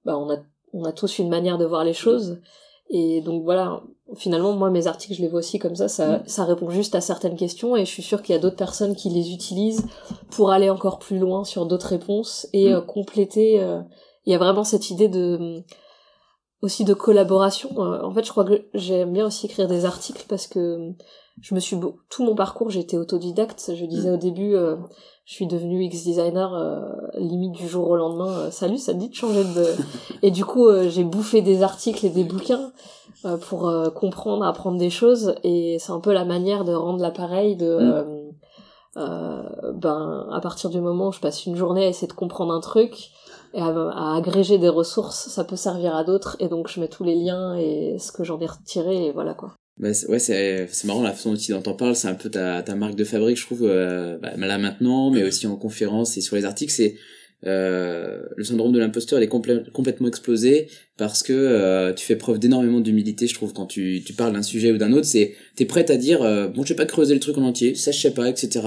bah 0.05 0.17
on 0.17 0.29
a 0.29 0.37
on 0.73 0.83
a 0.83 0.91
tous 0.91 1.17
une 1.17 1.29
manière 1.29 1.57
de 1.57 1.65
voir 1.65 1.83
les 1.83 1.93
choses 1.93 2.39
et 2.89 3.21
donc 3.21 3.43
voilà, 3.43 3.81
finalement, 4.15 4.53
moi, 4.53 4.69
mes 4.69 4.87
articles, 4.87 5.15
je 5.15 5.21
les 5.21 5.27
vois 5.27 5.39
aussi 5.39 5.59
comme 5.59 5.75
ça, 5.75 5.87
ça, 5.87 6.19
mm. 6.19 6.23
ça 6.27 6.45
répond 6.45 6.69
juste 6.69 6.95
à 6.95 7.01
certaines 7.01 7.35
questions, 7.35 7.75
et 7.75 7.85
je 7.85 7.91
suis 7.91 8.03
sûre 8.03 8.21
qu'il 8.21 8.33
y 8.33 8.37
a 8.37 8.41
d'autres 8.41 8.55
personnes 8.55 8.95
qui 8.95 9.09
les 9.09 9.33
utilisent 9.33 9.85
pour 10.31 10.51
aller 10.51 10.69
encore 10.69 10.99
plus 10.99 11.19
loin 11.19 11.43
sur 11.43 11.65
d'autres 11.65 11.87
réponses 11.87 12.47
et 12.53 12.69
mm. 12.69 12.73
euh, 12.73 12.81
compléter. 12.81 13.61
Euh, 13.61 13.81
il 14.25 14.31
y 14.31 14.35
a 14.35 14.39
vraiment 14.39 14.63
cette 14.63 14.89
idée 14.89 15.09
de 15.09 15.63
aussi 16.61 16.83
de 16.83 16.93
collaboration. 16.93 17.69
Euh, 17.77 18.01
en 18.03 18.13
fait, 18.13 18.25
je 18.25 18.31
crois 18.31 18.45
que 18.45 18.67
j'aime 18.73 19.13
bien 19.13 19.25
aussi 19.25 19.45
écrire 19.45 19.67
des 19.67 19.85
articles 19.85 20.25
parce 20.27 20.47
que 20.47 20.93
je 21.41 21.53
me 21.53 21.59
suis 21.59 21.77
tout 22.09 22.25
mon 22.25 22.35
parcours, 22.35 22.75
été 22.75 22.97
autodidacte. 22.97 23.71
Je 23.75 23.85
disais 23.85 24.09
mm. 24.09 24.13
au 24.13 24.17
début, 24.17 24.55
je 25.27 25.33
suis 25.33 25.45
devenue 25.45 25.83
X 25.83 26.05
designer 26.05 26.51
limite 27.15 27.51
du 27.51 27.67
jour 27.67 27.87
au 27.89 27.95
lendemain. 27.95 28.49
salut, 28.49 28.77
ça 28.77 28.93
te 28.93 28.97
dit 28.97 29.09
de 29.09 29.13
changer 29.13 29.43
de. 29.43 29.67
et 30.23 30.31
du 30.31 30.45
coup, 30.45 30.67
j'ai 30.87 31.03
bouffé 31.03 31.41
des 31.41 31.61
articles 31.61 32.05
et 32.05 32.09
des 32.09 32.23
bouquins 32.23 32.71
euh, 33.25 33.37
pour 33.37 33.67
euh, 33.67 33.89
comprendre, 33.89 34.45
apprendre 34.45 34.77
des 34.77 34.91
choses. 34.91 35.33
Et 35.43 35.77
c'est 35.79 35.91
un 35.91 35.99
peu 35.99 36.13
la 36.13 36.23
manière 36.23 36.65
de 36.65 36.73
rendre 36.73 37.01
l'appareil 37.01 37.55
de... 37.55 37.77
Mm. 37.77 38.27
Euh, 38.97 39.73
ben, 39.73 40.27
à 40.31 40.39
partir 40.39 40.71
du 40.71 40.81
moment 40.81 41.09
où 41.09 41.11
je 41.11 41.19
passe 41.19 41.45
une 41.45 41.55
journée 41.55 41.85
à 41.85 41.87
essayer 41.87 42.07
de 42.07 42.13
comprendre 42.13 42.51
un 42.51 42.61
truc, 42.61 43.11
et 43.53 43.61
à, 43.61 43.67
à, 43.67 44.15
agréger 44.15 44.57
des 44.57 44.69
ressources, 44.69 45.27
ça 45.27 45.43
peut 45.43 45.55
servir 45.55 45.95
à 45.95 46.03
d'autres, 46.03 46.35
et 46.39 46.47
donc 46.47 46.67
je 46.67 46.79
mets 46.79 46.87
tous 46.87 47.03
les 47.03 47.13
liens 47.13 47.55
et 47.55 47.99
ce 47.99 48.11
que 48.11 48.23
j'en 48.23 48.39
ai 48.39 48.47
retiré, 48.47 49.05
et 49.05 49.11
voilà 49.11 49.35
quoi. 49.35 49.53
Bah, 49.79 49.89
ouais, 50.09 50.19
c'est, 50.19 50.67
marrant 50.85 51.03
la 51.03 51.11
façon 51.11 51.33
dont 51.33 51.37
tu 51.37 51.53
en 51.53 51.61
parles, 51.61 51.95
c'est 51.95 52.07
un 52.07 52.15
peu 52.15 52.29
ta, 52.29 52.63
ta 52.63 52.75
marque 52.75 52.95
de 52.95 53.03
fabrique, 53.03 53.37
je 53.37 53.45
trouve, 53.45 53.63
euh, 53.63 54.17
bah, 54.17 54.31
là 54.35 54.57
maintenant, 54.57 55.11
mais 55.11 55.23
aussi 55.23 55.45
en 55.45 55.55
conférence 55.55 56.17
et 56.17 56.21
sur 56.21 56.35
les 56.35 56.45
articles, 56.45 56.73
c'est 56.73 56.95
euh, 57.45 58.23
le 58.35 58.43
syndrome 58.43 58.71
de 58.71 58.79
l'imposteur, 58.79 59.19
il 59.19 59.23
est 59.23 59.71
complètement 59.71 60.07
explosé 60.07 60.67
parce 60.97 61.21
que 61.21 61.33
euh, 61.33 61.93
tu 61.93 62.03
fais 62.03 62.15
preuve 62.15 62.39
d'énormément 62.39 62.79
d'humilité, 62.79 63.27
je 63.27 63.35
trouve, 63.35 63.53
quand 63.53 63.67
tu, 63.67 64.01
tu 64.03 64.13
parles 64.13 64.33
d'un 64.33 64.41
sujet 64.41 64.71
ou 64.71 64.77
d'un 64.77 64.91
autre, 64.93 65.05
c'est 65.05 65.35
t'es 65.57 65.65
prête 65.65 65.89
à 65.89 65.97
dire 65.97 66.21
euh, 66.21 66.47
bon, 66.47 66.63
je 66.63 66.69
vais 66.69 66.75
pas 66.75 66.85
creuser 66.85 67.13
le 67.15 67.19
truc 67.19 67.37
en 67.37 67.43
entier, 67.43 67.75
ça 67.75 67.91
je 67.91 67.99
sais 67.99 68.11
pas, 68.11 68.29
etc. 68.29 68.65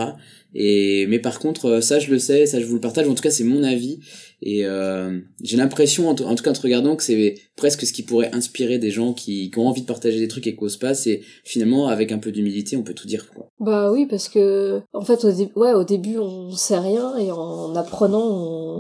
Et 0.53 1.07
mais 1.07 1.20
par 1.20 1.38
contre, 1.38 1.66
euh, 1.66 1.81
ça 1.81 2.00
je 2.00 2.11
le 2.11 2.18
sais, 2.18 2.44
ça 2.44 2.61
je 2.61 2.66
vous 2.66 2.74
le 2.74 2.81
partage. 2.81 3.09
En 3.09 3.14
tout 3.14 3.22
cas, 3.22 3.31
c'est 3.31 3.44
mon 3.44 3.62
avis. 3.62 4.00
Et 4.42 4.64
euh, 4.64 5.20
j'ai 5.42 5.57
l'impression, 5.57 6.09
en, 6.09 6.14
tout 6.14 6.24
cas 6.24 6.50
en 6.50 6.53
te 6.53 6.62
regardant, 6.62 6.96
que 6.96 7.03
c'est 7.03 7.35
presque 7.57 7.85
ce 7.85 7.92
qui 7.92 8.03
pourrait 8.03 8.35
inspirer 8.35 8.79
des 8.79 8.90
gens 8.90 9.12
qui, 9.12 9.50
qui, 9.50 9.59
ont 9.59 9.68
envie 9.68 9.83
de 9.83 9.87
partager 9.87 10.18
des 10.18 10.29
trucs 10.29 10.46
et 10.46 10.57
qui 10.57 10.64
osent 10.64 10.79
pas. 10.79 10.94
C'est 10.94 11.20
finalement 11.44 11.88
avec 11.88 12.11
un 12.11 12.18
peu 12.18 12.33
d'humilité, 12.33 12.76
on 12.76 12.83
peut 12.83 12.94
tout 12.94 13.07
dire. 13.07 13.31
Quoi. 13.31 13.48
Bah 13.61 13.92
oui, 13.92 14.07
parce 14.07 14.29
que 14.29 14.81
en 14.92 15.03
fait, 15.03 15.24
au, 15.24 15.61
ouais, 15.61 15.74
au 15.74 15.85
début, 15.85 16.18
on 16.18 16.50
sait 16.53 16.79
rien 16.79 17.16
et 17.18 17.31
en 17.31 17.76
apprenant, 17.76 18.26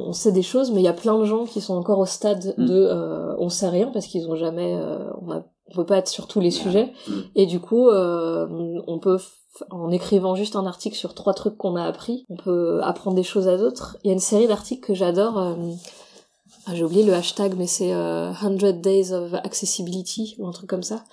on, 0.08 0.12
sait 0.12 0.32
des 0.32 0.42
choses. 0.42 0.72
Mais 0.72 0.80
il 0.80 0.84
y 0.84 0.88
a 0.88 0.94
plein 0.94 1.18
de 1.18 1.26
gens 1.26 1.44
qui 1.44 1.60
sont 1.60 1.74
encore 1.74 1.98
au 1.98 2.06
stade 2.06 2.54
mm. 2.56 2.66
de 2.66 2.74
euh, 2.74 3.36
on 3.38 3.50
sait 3.50 3.68
rien 3.68 3.90
parce 3.92 4.06
qu'ils 4.06 4.26
ont 4.28 4.36
jamais, 4.36 4.74
euh, 4.74 5.10
on 5.20 5.30
a 5.30 5.46
on 5.70 5.74
peut 5.74 5.86
pas 5.86 5.98
être 5.98 6.08
sur 6.08 6.26
tous 6.26 6.40
les 6.40 6.50
sujets 6.50 6.92
mm. 7.08 7.12
et 7.36 7.46
du 7.46 7.60
coup 7.60 7.88
euh, 7.88 8.46
on 8.86 8.98
peut 8.98 9.18
en 9.70 9.90
écrivant 9.90 10.34
juste 10.34 10.56
un 10.56 10.66
article 10.66 10.96
sur 10.96 11.14
trois 11.14 11.34
trucs 11.34 11.56
qu'on 11.56 11.76
a 11.76 11.84
appris, 11.84 12.24
on 12.28 12.36
peut 12.36 12.80
apprendre 12.82 13.16
des 13.16 13.22
choses 13.22 13.48
à 13.48 13.56
d'autres. 13.56 13.98
Il 14.04 14.08
y 14.08 14.10
a 14.10 14.12
une 14.12 14.20
série 14.20 14.46
d'articles 14.46 14.86
que 14.86 14.94
j'adore. 14.94 15.38
Euh, 15.38 15.54
ah, 16.66 16.74
j'ai 16.74 16.84
oublié 16.84 17.04
le 17.04 17.14
hashtag, 17.14 17.54
mais 17.56 17.66
c'est 17.66 17.92
euh, 17.92 18.32
100 18.34 18.80
Days 18.80 19.12
of 19.12 19.34
Accessibility 19.34 20.36
ou 20.38 20.46
un 20.46 20.52
truc 20.52 20.68
comme 20.68 20.82
ça. 20.82 21.04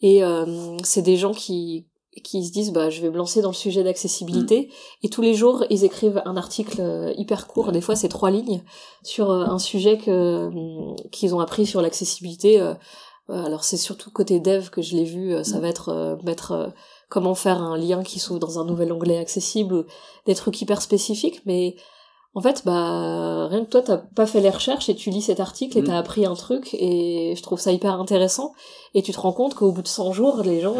Et 0.00 0.24
euh, 0.24 0.76
c'est 0.84 1.02
des 1.02 1.16
gens 1.16 1.32
qui 1.32 1.86
qui 2.22 2.44
se 2.44 2.52
disent 2.52 2.72
bah 2.72 2.90
je 2.90 3.00
vais 3.00 3.08
me 3.08 3.16
lancer 3.16 3.40
dans 3.40 3.48
le 3.48 3.54
sujet 3.54 3.82
d'accessibilité 3.82 4.68
mm. 4.68 5.06
et 5.06 5.08
tous 5.08 5.22
les 5.22 5.32
jours 5.32 5.64
ils 5.70 5.82
écrivent 5.82 6.20
un 6.26 6.36
article 6.36 6.78
euh, 6.78 7.10
hyper 7.16 7.46
court 7.46 7.72
des 7.72 7.80
fois 7.80 7.96
c'est 7.96 8.10
trois 8.10 8.30
lignes 8.30 8.62
sur 9.02 9.30
un 9.30 9.58
sujet 9.58 9.96
que 9.96 10.50
qu'ils 11.08 11.34
ont 11.34 11.40
appris 11.40 11.64
sur 11.64 11.80
l'accessibilité 11.80 12.60
alors 13.32 13.64
c'est 13.64 13.76
surtout 13.76 14.10
côté 14.10 14.40
dev 14.40 14.68
que 14.68 14.82
je 14.82 14.94
l'ai 14.94 15.04
vu 15.04 15.34
ça 15.44 15.58
mm. 15.58 15.60
va 15.60 15.68
être 15.68 16.18
mettre 16.24 16.72
comment 17.12 17.34
faire 17.34 17.62
un 17.62 17.76
lien 17.76 18.02
qui 18.02 18.18
s'ouvre 18.18 18.40
dans 18.40 18.58
un 18.58 18.64
nouvel 18.64 18.90
onglet 18.90 19.18
accessible, 19.18 19.84
des 20.24 20.34
trucs 20.34 20.62
hyper 20.62 20.80
spécifiques, 20.80 21.42
mais 21.44 21.76
en 22.34 22.40
fait, 22.40 22.62
bah, 22.64 23.48
rien 23.48 23.66
que 23.66 23.68
toi, 23.68 23.82
t'as 23.82 23.98
pas 23.98 24.24
fait 24.24 24.40
les 24.40 24.48
recherches 24.48 24.88
et 24.88 24.94
tu 24.94 25.10
lis 25.10 25.20
cet 25.20 25.38
article 25.38 25.76
et 25.76 25.84
t'as 25.84 25.92
mm. 25.92 25.96
appris 25.96 26.24
un 26.24 26.34
truc 26.34 26.72
et 26.72 27.34
je 27.36 27.42
trouve 27.42 27.60
ça 27.60 27.70
hyper 27.70 28.00
intéressant. 28.00 28.54
Et 28.94 29.02
tu 29.02 29.12
te 29.12 29.20
rends 29.20 29.34
compte 29.34 29.54
qu'au 29.54 29.72
bout 29.72 29.82
de 29.82 29.88
100 29.88 30.12
jours, 30.12 30.40
les 30.42 30.62
gens 30.62 30.76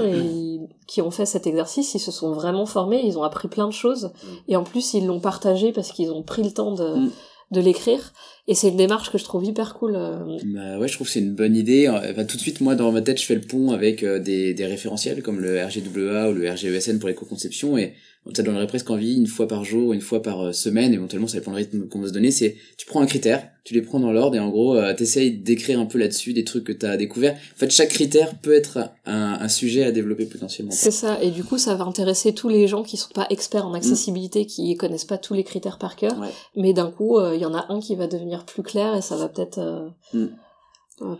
qui 0.87 1.03
ont 1.03 1.11
fait 1.11 1.27
cet 1.27 1.47
exercice, 1.47 1.93
ils 1.93 2.01
se 2.01 2.11
sont 2.11 2.33
vraiment 2.33 2.65
formés, 2.65 3.03
ils 3.05 3.19
ont 3.19 3.25
appris 3.25 3.49
plein 3.49 3.67
de 3.67 3.73
choses 3.73 4.05
mm. 4.05 4.29
et 4.49 4.57
en 4.57 4.65
plus, 4.65 4.95
ils 4.95 5.05
l'ont 5.05 5.21
partagé 5.21 5.73
parce 5.73 5.93
qu'ils 5.93 6.11
ont 6.11 6.23
pris 6.23 6.43
le 6.43 6.53
temps 6.53 6.73
de, 6.73 6.95
mm 6.95 7.11
de 7.53 7.61
l'écrire 7.61 8.13
et 8.49 8.55
c'est 8.55 8.69
une 8.69 8.77
démarche 8.77 9.11
que 9.11 9.19
je 9.19 9.25
trouve 9.25 9.45
hyper 9.45 9.75
cool 9.75 9.95
euh. 9.97 10.39
bah 10.47 10.79
ouais 10.79 10.89
je 10.89 10.95
trouve 10.95 11.07
que 11.07 11.13
c'est 11.13 11.21
une 11.21 11.35
bonne 11.35 11.57
idée. 11.57 11.89
Enfin, 11.89 12.25
tout 12.25 12.37
de 12.37 12.43
suite 12.43 12.61
moi 12.61 12.75
dans 12.75 12.91
ma 12.93 13.03
tête 13.03 13.21
je 13.21 13.27
fais 13.27 13.35
le 13.35 13.41
pont 13.41 13.71
avec 13.71 14.03
euh, 14.03 14.19
des, 14.19 14.55
des 14.55 14.67
référentiels 14.67 15.23
comme 15.23 15.41
le 15.41 15.63
RGWA 15.63 16.31
ou 16.31 16.35
le 16.35 16.51
RGESN 16.51 16.99
pour 16.99 17.09
l'éco-conception 17.09 17.79
et 17.79 17.95
ça 18.35 18.43
donnerait 18.45 18.69
presque 18.69 18.89
envie 18.89 19.17
une 19.17 19.27
fois 19.27 19.49
par 19.49 19.65
jour, 19.65 19.93
une 19.93 20.01
fois 20.01 20.23
par 20.23 20.41
euh, 20.41 20.53
semaine, 20.53 20.95
éventuellement 20.95 21.27
ça 21.27 21.39
dépend 21.39 21.51
du 21.51 21.57
rythme 21.57 21.89
qu'on 21.89 22.01
va 22.01 22.09
se 22.09 22.13
donner, 22.13 22.31
c'est 22.31 22.57
tu 22.77 22.87
prends 22.87 23.01
un 23.01 23.07
critère, 23.07 23.49
tu 23.65 23.75
les 23.75 23.83
prends 23.83 23.99
dans 23.99 24.13
l'ordre 24.13 24.37
et 24.37 24.39
en 24.39 24.49
gros 24.49 24.77
euh, 24.77 24.95
t'essayes 24.95 25.33
d'écrire 25.33 25.81
un 25.81 25.87
peu 25.87 25.99
là-dessus 25.99 26.33
des 26.33 26.45
trucs 26.45 26.65
que 26.65 26.73
t'as 26.73 26.97
découvert. 26.97 27.33
En 27.35 27.59
fait 27.59 27.71
chaque 27.71 27.89
critère 27.89 28.39
peut 28.39 28.53
être 28.53 28.91
un, 29.07 29.39
un 29.41 29.49
sujet 29.49 29.83
à 29.83 29.91
développer 29.91 30.27
potentiellement. 30.27 30.71
C'est 30.73 30.93
ça, 30.93 31.21
et 31.21 31.31
du 31.31 31.43
coup 31.43 31.59
ça 31.59 31.75
va 31.75 31.85
intéresser 31.85 32.33
tous 32.33 32.49
les 32.49 32.69
gens 32.69 32.85
qui 32.85 32.97
sont 32.97 33.13
pas 33.13 33.27
experts 33.29 33.67
en 33.67 33.75
accessibilité, 33.75 34.47
qui 34.47 34.63
qui 34.63 34.77
connaissent 34.77 35.05
pas 35.05 35.19
tous 35.19 35.35
les 35.35 35.43
critères 35.43 35.79
par 35.79 35.97
cœur, 35.97 36.15
mais 36.55 36.73
d'un 36.73 36.91
coup 36.91 37.19
il 37.19 37.25
euh, 37.25 37.37
y 37.37 37.45
en 37.45 37.55
a 37.55 37.67
un 37.71 37.81
qui 37.81 37.97
va 37.97 38.07
devenir 38.07 38.32
plus 38.41 38.63
clair 38.63 38.95
et 38.97 39.03
ça 39.03 39.17
va 39.17 39.29
peut-être... 39.29 39.93
Mm 40.13 40.29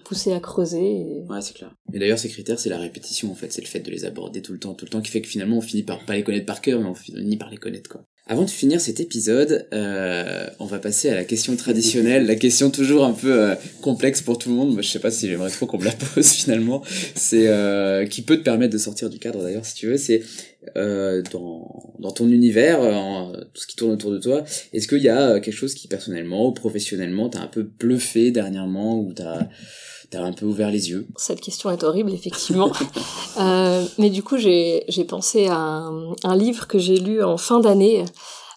pousser 0.05 0.33
à 0.33 0.41
creuser. 0.41 1.23
Ouais, 1.29 1.41
c'est 1.41 1.55
clair. 1.55 1.75
Et 1.93 1.99
d'ailleurs, 1.99 2.19
ces 2.19 2.29
critères, 2.29 2.59
c'est 2.59 2.69
la 2.69 2.79
répétition, 2.79 3.31
en 3.31 3.35
fait. 3.35 3.53
C'est 3.53 3.63
le 3.63 3.67
fait 3.67 3.81
de 3.81 3.91
les 3.91 4.05
aborder 4.05 4.43
tout 4.43 4.53
le 4.53 4.59
temps, 4.59 4.75
tout 4.75 4.85
le 4.85 4.91
temps, 4.91 5.01
qui 5.01 5.11
fait 5.11 5.21
que 5.21 5.29
finalement, 5.29 5.59
on 5.59 5.61
finit 5.61 5.83
par 5.83 6.05
pas 6.05 6.15
les 6.15 6.23
connaître 6.23 6.47
par 6.47 6.61
cœur, 6.61 6.81
mais 6.81 6.87
on 6.87 6.95
finit 6.95 7.37
par 7.37 7.51
les 7.51 7.57
connaître, 7.57 7.91
quoi. 7.91 8.05
Avant 8.29 8.45
de 8.45 8.51
finir 8.51 8.81
cet 8.81 9.01
épisode, 9.01 9.67
euh, 9.75 10.47
on 10.61 10.65
va 10.65 10.79
passer 10.79 11.11
à 11.11 11.15
la 11.17 11.25
question 11.25 11.57
traditionnelle, 11.57 12.25
la 12.25 12.37
question 12.37 12.71
toujours 12.71 13.05
un 13.05 13.13
peu 13.13 13.33
euh, 13.33 13.55
complexe 13.81 14.23
pour 14.23 14.39
tout 14.39 14.49
le 14.49 14.55
monde. 14.55 14.73
Moi, 14.75 14.83
je 14.83 14.89
sais 14.89 15.01
pas 15.01 15.11
si 15.11 15.29
j'aimerais 15.29 15.51
trop 15.51 15.67
qu'on 15.67 15.79
me 15.79 15.85
la 15.85 15.93
pose 16.15 16.29
finalement. 16.29 16.83
C'est 17.17 17.49
euh, 17.49 18.07
qui 18.07 18.23
peut 18.23 18.37
te 18.37 18.45
permettre 18.45 18.73
de 18.73 18.79
sortir 18.79 19.11
du 19.11 19.19
cadre 19.19 19.43
d'ailleurs, 19.43 19.67
si 19.67 19.75
tu 19.75 19.89
veux. 19.89 19.97
C'est 19.97 20.23
euh, 20.77 21.23
dans, 21.33 21.95
dans 21.99 22.11
ton 22.11 22.29
univers, 22.29 22.81
en, 22.81 23.33
tout 23.33 23.63
ce 23.63 23.67
qui 23.67 23.77
tourne 23.77 23.93
autour 23.93 24.11
de 24.11 24.19
toi. 24.19 24.45
Est-ce 24.73 24.89
qu'il 24.89 25.03
y 25.03 25.09
a 25.09 25.41
quelque 25.41 25.55
chose 25.55 25.75
qui 25.75 25.89
personnellement 25.89 26.49
ou 26.49 26.53
professionnellement 26.53 27.29
t'a 27.29 27.41
un 27.41 27.47
peu 27.47 27.63
bluffé 27.63 28.31
dernièrement 28.31 28.99
ou 28.99 29.13
t'as 29.13 29.49
t'as 30.11 30.23
un 30.23 30.33
peu 30.33 30.45
ouvert 30.47 30.71
les 30.71 30.91
yeux? 30.91 31.07
Cette 31.17 31.41
question 31.41 31.71
est 31.71 31.83
horrible, 31.83 32.13
effectivement. 32.13 32.71
euh, 33.41 33.85
mais 33.99 34.11
du 34.11 34.23
coup, 34.23 34.37
j'ai, 34.37 34.85
j'ai 34.89 35.05
pensé 35.05 35.47
à 35.47 35.57
un, 35.57 36.13
un, 36.23 36.37
livre 36.37 36.69
que 36.69 36.79
j'ai 36.79 36.99
lu 36.99 37.23
en 37.23 37.39
fin 37.39 37.61
d'année. 37.61 38.05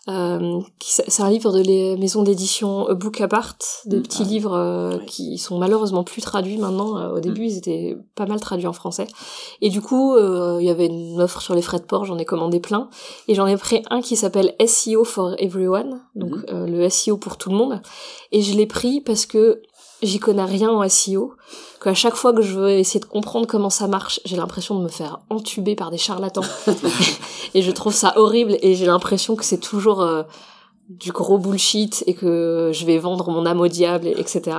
Euh, 0.07 0.61
c'est 0.79 1.23
un 1.23 1.29
livre 1.29 1.51
de 1.51 1.61
les 1.61 1.97
maisons 1.97 2.21
d'édition 2.21 2.87
Book 2.93 3.21
Apart, 3.21 3.57
des 3.85 3.97
mm. 3.97 4.03
petits 4.03 4.23
ah 4.23 4.29
livres 4.29 4.53
euh, 4.53 4.97
qui 5.07 5.37
sont 5.37 5.57
malheureusement 5.57 6.03
plus 6.03 6.21
traduits 6.21 6.57
maintenant. 6.57 6.97
Euh, 6.97 7.15
au 7.15 7.19
début, 7.19 7.41
mm. 7.41 7.45
ils 7.45 7.57
étaient 7.57 7.97
pas 8.13 8.25
mal 8.25 8.39
traduits 8.39 8.67
en 8.67 8.73
français. 8.73 9.07
Et 9.61 9.69
du 9.69 9.81
coup, 9.81 10.15
euh, 10.15 10.57
il 10.59 10.67
y 10.67 10.69
avait 10.69 10.87
une 10.87 11.19
offre 11.21 11.41
sur 11.41 11.55
les 11.55 11.61
frais 11.61 11.79
de 11.79 11.85
port, 11.85 12.05
j'en 12.05 12.17
ai 12.17 12.25
commandé 12.25 12.59
plein. 12.59 12.89
Et 13.27 13.35
j'en 13.35 13.47
ai 13.47 13.57
pris 13.57 13.81
un 13.89 14.01
qui 14.01 14.15
s'appelle 14.15 14.53
SEO 14.65 15.03
for 15.03 15.35
Everyone, 15.39 16.01
donc 16.13 16.35
mm. 16.51 16.65
le 16.65 16.89
SEO 16.89 17.17
pour 17.17 17.37
tout 17.37 17.49
le 17.49 17.55
monde. 17.55 17.81
Et 18.31 18.41
je 18.41 18.55
l'ai 18.55 18.67
pris 18.67 19.01
parce 19.01 19.25
que 19.25 19.61
j'y 20.01 20.19
connais 20.19 20.43
rien 20.43 20.69
en 20.69 20.87
SEO, 20.87 21.33
qu'à 21.81 21.93
chaque 21.93 22.15
fois 22.15 22.33
que 22.33 22.41
je 22.41 22.57
veux 22.57 22.71
essayer 22.71 22.99
de 22.99 23.05
comprendre 23.05 23.47
comment 23.47 23.69
ça 23.69 23.87
marche, 23.87 24.19
j'ai 24.25 24.35
l'impression 24.35 24.77
de 24.79 24.83
me 24.83 24.89
faire 24.89 25.19
entuber 25.29 25.75
par 25.75 25.91
des 25.91 25.97
charlatans. 25.97 26.45
et 27.53 27.61
je 27.61 27.71
trouve 27.71 27.93
ça 27.93 28.13
horrible 28.17 28.57
et 28.61 28.75
j'ai 28.75 28.85
l'impression 28.85 29.35
que 29.35 29.43
c'est 29.45 29.59
toujours 29.59 30.01
euh, 30.01 30.23
du 30.89 31.11
gros 31.11 31.39
bullshit 31.39 32.03
et 32.05 32.13
que 32.13 32.69
je 32.71 32.85
vais 32.85 32.99
vendre 32.99 33.31
mon 33.31 33.45
âme 33.45 33.59
au 33.59 33.67
diable, 33.67 34.07
etc. 34.07 34.57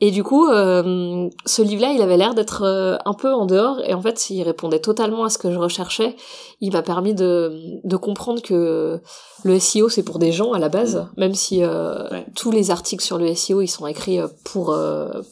Et 0.00 0.12
du 0.12 0.22
coup, 0.22 0.46
euh, 0.46 1.28
ce 1.44 1.62
livre-là, 1.62 1.90
il 1.92 2.00
avait 2.00 2.16
l'air 2.16 2.34
d'être 2.34 2.62
euh, 2.62 2.96
un 3.04 3.14
peu 3.14 3.34
en 3.34 3.46
dehors, 3.46 3.80
et 3.84 3.94
en 3.94 4.00
fait, 4.00 4.30
il 4.30 4.44
répondait 4.44 4.78
totalement 4.78 5.24
à 5.24 5.28
ce 5.28 5.38
que 5.38 5.50
je 5.50 5.58
recherchais. 5.58 6.14
Il 6.60 6.72
m'a 6.72 6.82
permis 6.82 7.14
de, 7.14 7.80
de 7.82 7.96
comprendre 7.96 8.40
que 8.40 9.00
le 9.42 9.58
SEO, 9.58 9.88
c'est 9.88 10.04
pour 10.04 10.20
des 10.20 10.30
gens 10.30 10.52
à 10.52 10.60
la 10.60 10.68
base, 10.68 10.96
mm. 10.96 11.08
même 11.16 11.34
si 11.34 11.64
euh, 11.64 12.04
tous 12.36 12.52
les 12.52 12.70
articles 12.70 13.02
sur 13.02 13.18
le 13.18 13.34
SEO, 13.34 13.60
ils 13.60 13.66
sont 13.68 13.88
écrits 13.88 14.20
pour 14.44 14.76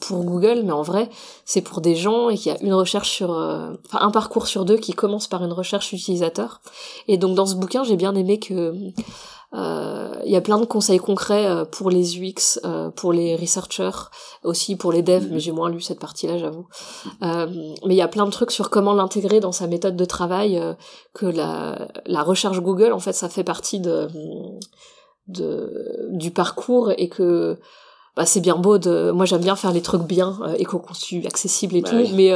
pour 0.01 0.25
Google, 0.25 0.63
mais 0.65 0.73
en 0.73 0.83
vrai, 0.83 1.09
c'est 1.45 1.63
pour 1.63 1.81
des 1.81 1.95
gens 1.95 2.31
et 2.31 2.37
qu'il 2.37 2.53
y 2.53 2.55
a 2.55 2.61
une 2.61 2.75
recherche 2.75 3.11
sur, 3.11 3.31
enfin 3.31 3.99
un 4.01 4.11
parcours 4.11 4.49
sur 4.49 4.65
deux 4.65 4.79
qui 4.79 4.93
commence 4.93 5.29
par 5.29 5.45
une 5.45 5.53
recherche 5.53 5.93
utilisateur. 5.93 6.61
Et 7.07 7.19
donc 7.19 7.37
dans 7.37 7.47
ce 7.47 7.55
bouquin, 7.55 7.85
j'ai 7.85 7.97
bien 7.97 8.15
aimé 8.17 8.41
que 8.41 8.75
il 10.27 10.33
y 10.33 10.37
a 10.37 10.41
plein 10.41 10.59
de 10.59 10.67
conseils 10.67 10.99
concrets 10.99 11.47
euh, 11.47 11.65
pour 11.65 11.89
les 11.89 12.19
UX, 12.19 12.59
euh, 12.65 12.91
pour 12.91 13.13
les 13.13 13.37
researchers, 13.37 14.11
aussi 14.43 14.77
pour 14.77 14.93
les 14.93 15.03
devs, 15.03 15.25
mhm. 15.25 15.35
mais 15.35 15.41
j'ai 15.41 15.53
moins 15.53 15.71
lu 15.71 15.81
cette 15.81 16.01
partie-là, 16.01 16.37
j'avoue. 16.37 16.67
mais 17.23 17.95
il 17.95 17.97
y 17.97 18.03
a 18.03 18.09
plein 18.09 18.27
de 18.27 18.31
trucs 18.31 18.51
sur 18.51 18.71
comment 18.71 18.93
l'intégrer 18.93 19.41
dans 19.41 19.53
sa 19.53 19.67
méthode 19.67 19.97
de 19.97 20.05
travail, 20.05 20.61
que 21.15 21.27
la, 21.27 21.89
la 22.07 22.23
recherche 22.23 22.61
Google, 22.61 22.93
en 22.93 22.99
fait, 22.99 23.13
ça 23.13 23.29
fait 23.29 23.45
partie 23.45 23.81
de, 23.81 24.09
de 25.29 26.09
du 26.11 26.31
parcours 26.31 26.93
et 26.97 27.09
que 27.09 27.59
bah, 28.17 28.25
c'est 28.25 28.41
bien 28.41 28.57
beau 28.57 28.79
de 28.79 29.11
moi 29.11 29.27
j'aime 29.27 29.43
bien 29.43 29.57
faire 29.57 29.73
les 29.73 29.83
trucs 29.83 30.05
bien 30.05 30.39
éco-conçus 30.57 31.27
accessibles 31.27 31.77
et 31.77 31.83
bah 31.83 31.91
tout 31.91 32.15
mais 32.15 32.33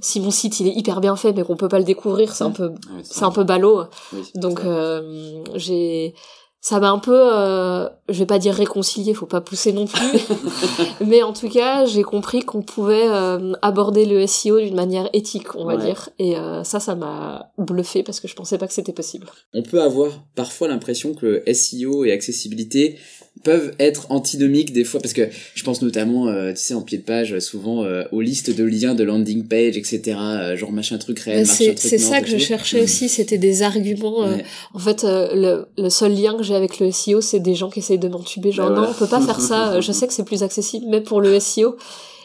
si 0.00 0.20
mon 0.20 0.30
site 0.30 0.58
il 0.58 0.66
est 0.66 0.72
hyper 0.72 1.00
bien 1.00 1.14
fait 1.16 1.32
mais 1.34 1.44
qu'on 1.44 1.56
peut 1.56 1.68
pas 1.68 1.78
le 1.78 1.84
découvrir 1.84 2.32
c'est 2.32 2.44
un 2.44 2.50
peu 2.50 2.72
c'est 3.02 3.24
un 3.24 3.30
peu 3.30 3.44
ballot. 3.44 3.84
Donc 4.34 4.62
j'ai 5.54 6.14
ça 6.62 6.78
m'a 6.78 6.90
un 6.90 6.98
peu, 6.98 7.18
euh, 7.34 7.88
je 8.10 8.18
vais 8.18 8.26
pas 8.26 8.38
dire 8.38 8.54
réconcilié, 8.54 9.14
faut 9.14 9.24
pas 9.24 9.40
pousser 9.40 9.72
non 9.72 9.86
plus, 9.86 10.20
mais 11.06 11.22
en 11.22 11.32
tout 11.32 11.48
cas, 11.48 11.86
j'ai 11.86 12.02
compris 12.02 12.40
qu'on 12.40 12.60
pouvait 12.60 13.08
euh, 13.08 13.54
aborder 13.62 14.04
le 14.04 14.26
SEO 14.26 14.60
d'une 14.60 14.74
manière 14.74 15.08
éthique, 15.14 15.54
on 15.54 15.64
va 15.64 15.78
dire, 15.78 16.10
et 16.18 16.36
euh, 16.36 16.62
ça, 16.62 16.78
ça 16.78 16.94
m'a 16.94 17.50
bluffé 17.56 18.02
parce 18.02 18.20
que 18.20 18.28
je 18.28 18.34
pensais 18.34 18.58
pas 18.58 18.66
que 18.66 18.74
c'était 18.74 18.92
possible. 18.92 19.26
On 19.54 19.62
peut 19.62 19.80
avoir 19.80 20.22
parfois 20.34 20.68
l'impression 20.68 21.14
que 21.14 21.42
le 21.46 21.54
SEO 21.54 22.04
et 22.04 22.12
accessibilité 22.12 22.98
peuvent 23.42 23.72
être 23.78 24.10
antinomiques 24.10 24.72
des 24.72 24.84
fois 24.84 25.00
parce 25.00 25.12
que 25.12 25.28
je 25.54 25.62
pense 25.64 25.82
notamment 25.82 26.28
euh, 26.28 26.50
tu 26.50 26.58
sais 26.58 26.74
en 26.74 26.82
pied 26.82 26.98
de 26.98 27.02
page 27.02 27.38
souvent 27.38 27.84
euh, 27.84 28.04
aux 28.12 28.20
listes 28.20 28.54
de 28.54 28.64
liens 28.64 28.94
de 28.94 29.04
landing 29.04 29.46
page 29.46 29.76
etc 29.76 30.16
euh, 30.18 30.56
genre 30.56 30.72
machin 30.72 30.98
truc 30.98 31.20
réel 31.20 31.46
c'est 31.46 31.78
c'est 31.78 31.98
ça 31.98 32.20
que 32.20 32.28
je 32.28 32.38
cherchais 32.38 32.82
aussi 32.82 33.08
c'était 33.08 33.38
des 33.38 33.62
arguments 33.62 34.26
en 34.74 34.78
fait 34.78 35.02
le, 35.04 35.66
le 35.78 35.90
seul 35.90 36.14
lien 36.14 36.36
que 36.36 36.42
j'ai 36.42 36.54
avec 36.54 36.80
le 36.80 36.90
SEO 36.90 37.20
c'est 37.20 37.40
des 37.40 37.54
gens 37.54 37.70
qui 37.70 37.78
essayent 37.78 37.98
de 37.98 38.08
m'entuber 38.08 38.52
genre 38.52 38.70
non 38.70 38.88
on 38.90 38.94
peut 38.94 39.06
pas 39.06 39.20
faire 39.20 39.40
ça 39.40 39.80
je 39.80 39.92
sais 39.92 40.06
que 40.06 40.12
c'est 40.12 40.24
plus 40.24 40.42
accessible 40.42 40.86
mais 40.88 41.00
pour 41.00 41.20
le 41.20 41.38
SEO 41.40 41.76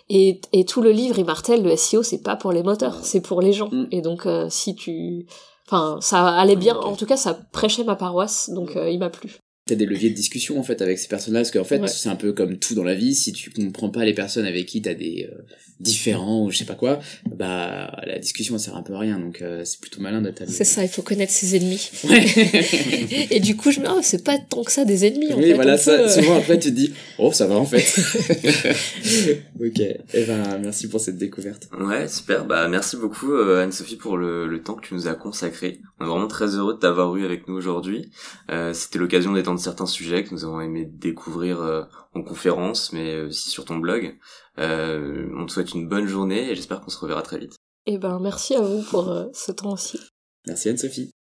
Et, 0.08 0.40
et 0.54 0.66
tout 0.66 0.82
le 0.82 0.92
livre, 0.92 1.18
il 1.18 1.26
martèle, 1.26 1.64
le 1.64 1.76
SEO, 1.76 2.04
c'est 2.04 2.22
pas 2.22 2.36
pour 2.36 2.52
les 2.52 2.62
moteurs, 2.62 3.00
c'est 3.04 3.22
pour 3.22 3.42
les 3.42 3.54
gens. 3.54 3.70
Mm. 3.72 3.88
Et 3.92 4.02
donc, 4.02 4.26
euh, 4.26 4.48
si 4.50 4.76
tu... 4.76 5.26
Enfin, 5.68 5.98
ça 6.00 6.28
allait 6.28 6.56
bien, 6.56 6.76
en 6.78 6.96
tout 6.96 7.08
cas, 7.08 7.18
ça 7.18 7.34
prêchait 7.52 7.84
ma 7.84 7.96
paroisse, 7.96 8.52
donc 8.52 8.76
euh, 8.76 8.88
il 8.88 9.00
m'a 9.00 9.10
plu. 9.10 9.40
T'as 9.68 9.74
des 9.76 9.88
leviers 9.88 10.12
de 10.12 10.16
discussion 10.16 10.60
en 10.60 10.64
fait 10.64 10.80
avec 10.84 11.00
ces 11.00 11.08
personnes-là, 11.08 11.40
parce 11.40 11.50
qu'en 11.50 11.64
fait 11.64 11.80
Ouais. 11.80 11.88
c'est 11.88 12.08
un 12.10 12.16
peu 12.16 12.34
comme 12.34 12.58
tout 12.60 12.76
dans 12.76 12.84
la 12.84 12.94
vie, 12.94 13.16
si 13.16 13.34
tu 13.34 13.50
comprends 13.50 13.90
pas 13.90 14.06
les 14.06 14.14
personnes 14.14 14.46
avec 14.46 14.68
qui 14.68 14.80
t'as 14.84 14.94
des 14.94 15.28
euh, 15.32 15.42
différents 15.80 16.44
ou 16.46 16.52
je 16.52 16.58
sais 16.60 16.66
pas 16.66 16.76
quoi, 16.76 17.00
bah 17.36 18.00
la 18.06 18.20
discussion 18.20 18.54
elle 18.56 18.62
sert 18.62 18.76
un 18.76 18.84
peu 18.84 18.94
à 18.94 19.00
rien, 19.00 19.20
donc 19.20 19.42
euh, 19.42 19.64
c'est 19.66 19.80
plutôt 19.82 20.02
malin 20.02 20.22
d'être 20.22 20.44
C'est 20.48 20.64
ça, 20.66 20.84
il 20.84 20.88
faut 20.88 21.02
connaître 21.02 21.32
ses 21.34 21.56
ennemis. 21.56 21.90
Ouais. 22.04 22.26
et 23.32 23.40
du 23.40 23.56
coup, 23.56 23.72
je 23.72 23.80
me 23.80 23.86
dis, 23.86 23.92
oh, 23.92 24.00
c'est 24.04 24.24
pas 24.24 24.38
tant 24.38 24.64
que 24.64 24.72
ça 24.72 24.86
des 24.86 25.04
ennemis, 25.08 25.34
en 25.34 25.38
oui, 25.38 25.46
fait. 25.46 25.54
voilà, 25.54 25.80
ça, 25.80 25.98
peut, 25.98 26.04
euh, 26.04 26.10
souvent 26.10 26.38
après 26.38 26.60
tu 26.60 26.70
te 26.70 26.76
dis, 26.76 26.94
oh 27.18 27.32
ça 27.34 27.48
va 27.48 27.56
en 27.56 27.66
fait. 27.66 27.84
ok, 29.60 29.80
et 29.80 30.24
ben 30.26 30.60
merci 30.62 30.88
pour 30.90 31.00
cette 31.02 31.18
découverte. 31.18 31.68
Ouais, 31.80 32.08
super. 32.08 32.46
Bah, 32.46 32.68
merci 32.68 32.98
beaucoup, 32.98 33.34
euh, 33.34 33.64
Anne-Sophie, 33.64 33.96
pour 33.96 34.18
le, 34.18 34.48
le 34.48 34.62
temps 34.62 34.76
que 34.76 34.86
tu 34.88 34.94
nous 34.94 35.08
as 35.08 35.16
consacré. 35.16 35.80
On 36.00 36.06
est 36.06 36.08
vraiment 36.10 36.28
très 36.28 36.56
heureux 36.56 36.76
de 36.76 36.80
t'avoir 36.80 37.16
eu 37.16 37.26
avec 37.26 37.48
nous 37.48 37.56
aujourd'hui. 37.56 38.10
Euh, 38.52 38.74
C'était 38.74 39.00
l'occasion 39.00 39.32
certains 39.58 39.86
sujets 39.86 40.24
que 40.24 40.34
nous 40.34 40.44
avons 40.44 40.62
aimé 40.62 40.86
découvrir 40.86 41.62
euh, 41.62 41.84
en 42.14 42.24
conférence, 42.24 42.94
mais 42.94 43.22
aussi 43.22 43.50
sur 43.50 43.66
ton 43.66 43.78
blog. 43.78 44.16
Euh, 44.58 45.28
on 45.38 45.46
te 45.46 45.52
souhaite 45.52 45.74
une 45.74 45.88
bonne 45.88 46.08
journée 46.08 46.52
et 46.52 46.56
j'espère 46.56 46.82
qu'on 46.82 46.90
se 46.90 47.00
reverra 47.00 47.22
très 47.22 47.40
vite. 47.40 47.56
Eh 47.86 47.98
ben, 47.98 48.20
merci 48.20 48.56
à 48.56 48.62
vous 48.62 48.84
pour 48.84 49.10
euh, 49.10 49.26
ce 49.34 49.52
temps 49.52 49.74
aussi. 49.74 50.00
Merci 50.48 50.70
Anne-Sophie. 50.70 51.12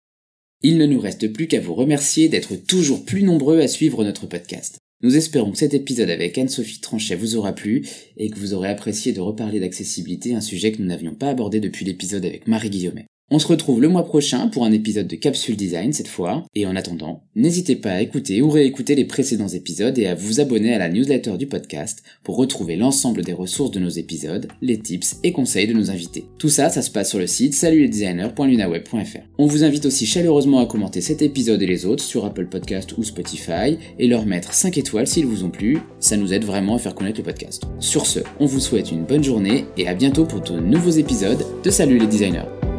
Il 0.61 0.77
ne 0.77 0.85
nous 0.85 0.99
reste 0.99 1.31
plus 1.31 1.47
qu'à 1.47 1.59
vous 1.59 1.75
remercier 1.75 2.29
d'être 2.29 2.55
toujours 2.55 3.05
plus 3.05 3.23
nombreux 3.23 3.59
à 3.59 3.67
suivre 3.67 4.03
notre 4.03 4.25
podcast. 4.25 4.79
Nous 5.01 5.17
espérons 5.17 5.51
que 5.51 5.57
cet 5.57 5.73
épisode 5.73 6.09
avec 6.09 6.37
Anne-Sophie 6.37 6.79
Tranchet 6.79 7.15
vous 7.15 7.35
aura 7.35 7.53
plu 7.53 7.87
et 8.17 8.29
que 8.29 8.39
vous 8.39 8.53
aurez 8.53 8.69
apprécié 8.69 9.11
de 9.13 9.21
reparler 9.21 9.59
d'accessibilité, 9.59 10.33
un 10.33 10.41
sujet 10.41 10.71
que 10.71 10.81
nous 10.81 10.87
n'avions 10.87 11.13
pas 11.13 11.29
abordé 11.29 11.59
depuis 11.59 11.85
l'épisode 11.85 12.25
avec 12.25 12.47
Marie 12.47 12.69
Guillaumet. 12.69 13.05
On 13.31 13.39
se 13.39 13.47
retrouve 13.47 13.81
le 13.81 13.87
mois 13.87 14.05
prochain 14.05 14.49
pour 14.49 14.65
un 14.65 14.71
épisode 14.71 15.07
de 15.07 15.15
Capsule 15.15 15.55
Design 15.55 15.91
cette 15.93 16.07
fois, 16.07 16.45
et 16.53 16.67
en 16.67 16.75
attendant, 16.75 17.23
n'hésitez 17.35 17.75
pas 17.75 17.93
à 17.93 18.01
écouter 18.01 18.43
ou 18.43 18.51
réécouter 18.51 18.93
les 18.93 19.05
précédents 19.05 19.47
épisodes 19.47 19.97
et 19.97 20.05
à 20.05 20.13
vous 20.13 20.41
abonner 20.41 20.75
à 20.75 20.77
la 20.77 20.89
newsletter 20.89 21.35
du 21.39 21.47
podcast 21.47 22.03
pour 22.21 22.35
retrouver 22.35 22.75
l'ensemble 22.75 23.23
des 23.23 23.33
ressources 23.33 23.71
de 23.71 23.79
nos 23.79 23.89
épisodes, 23.89 24.47
les 24.61 24.77
tips 24.77 25.21
et 25.23 25.31
conseils 25.31 25.65
de 25.65 25.73
nos 25.73 25.89
invités. 25.89 26.25
Tout 26.37 26.49
ça, 26.49 26.69
ça 26.69 26.83
se 26.83 26.91
passe 26.91 27.09
sur 27.09 27.17
le 27.17 27.25
site 27.25 27.55
salutlesdesigners.lunaweb.fr. 27.55 29.25
On 29.39 29.47
vous 29.47 29.63
invite 29.63 29.87
aussi 29.87 30.05
chaleureusement 30.05 30.59
à 30.59 30.67
commenter 30.67 31.01
cet 31.01 31.23
épisode 31.23 31.63
et 31.63 31.67
les 31.67 31.87
autres 31.87 32.03
sur 32.03 32.25
Apple 32.25 32.45
Podcast 32.45 32.95
ou 32.95 33.03
Spotify 33.03 33.79
et 33.97 34.07
leur 34.07 34.27
mettre 34.27 34.53
5 34.53 34.77
étoiles 34.77 35.07
s'ils 35.07 35.25
vous 35.25 35.43
ont 35.43 35.49
plu, 35.49 35.79
ça 35.99 36.15
nous 36.15 36.31
aide 36.31 36.45
vraiment 36.45 36.75
à 36.75 36.79
faire 36.79 36.93
connaître 36.93 37.21
le 37.21 37.25
podcast. 37.25 37.63
Sur 37.79 38.05
ce, 38.05 38.19
on 38.39 38.45
vous 38.45 38.59
souhaite 38.59 38.91
une 38.91 39.03
bonne 39.03 39.23
journée 39.23 39.65
et 39.77 39.87
à 39.87 39.95
bientôt 39.95 40.25
pour 40.25 40.41
de 40.41 40.59
nouveaux 40.59 40.91
épisodes 40.91 41.43
de 41.63 41.69
Salut 41.71 41.97
les 41.97 42.05
designers. 42.05 42.74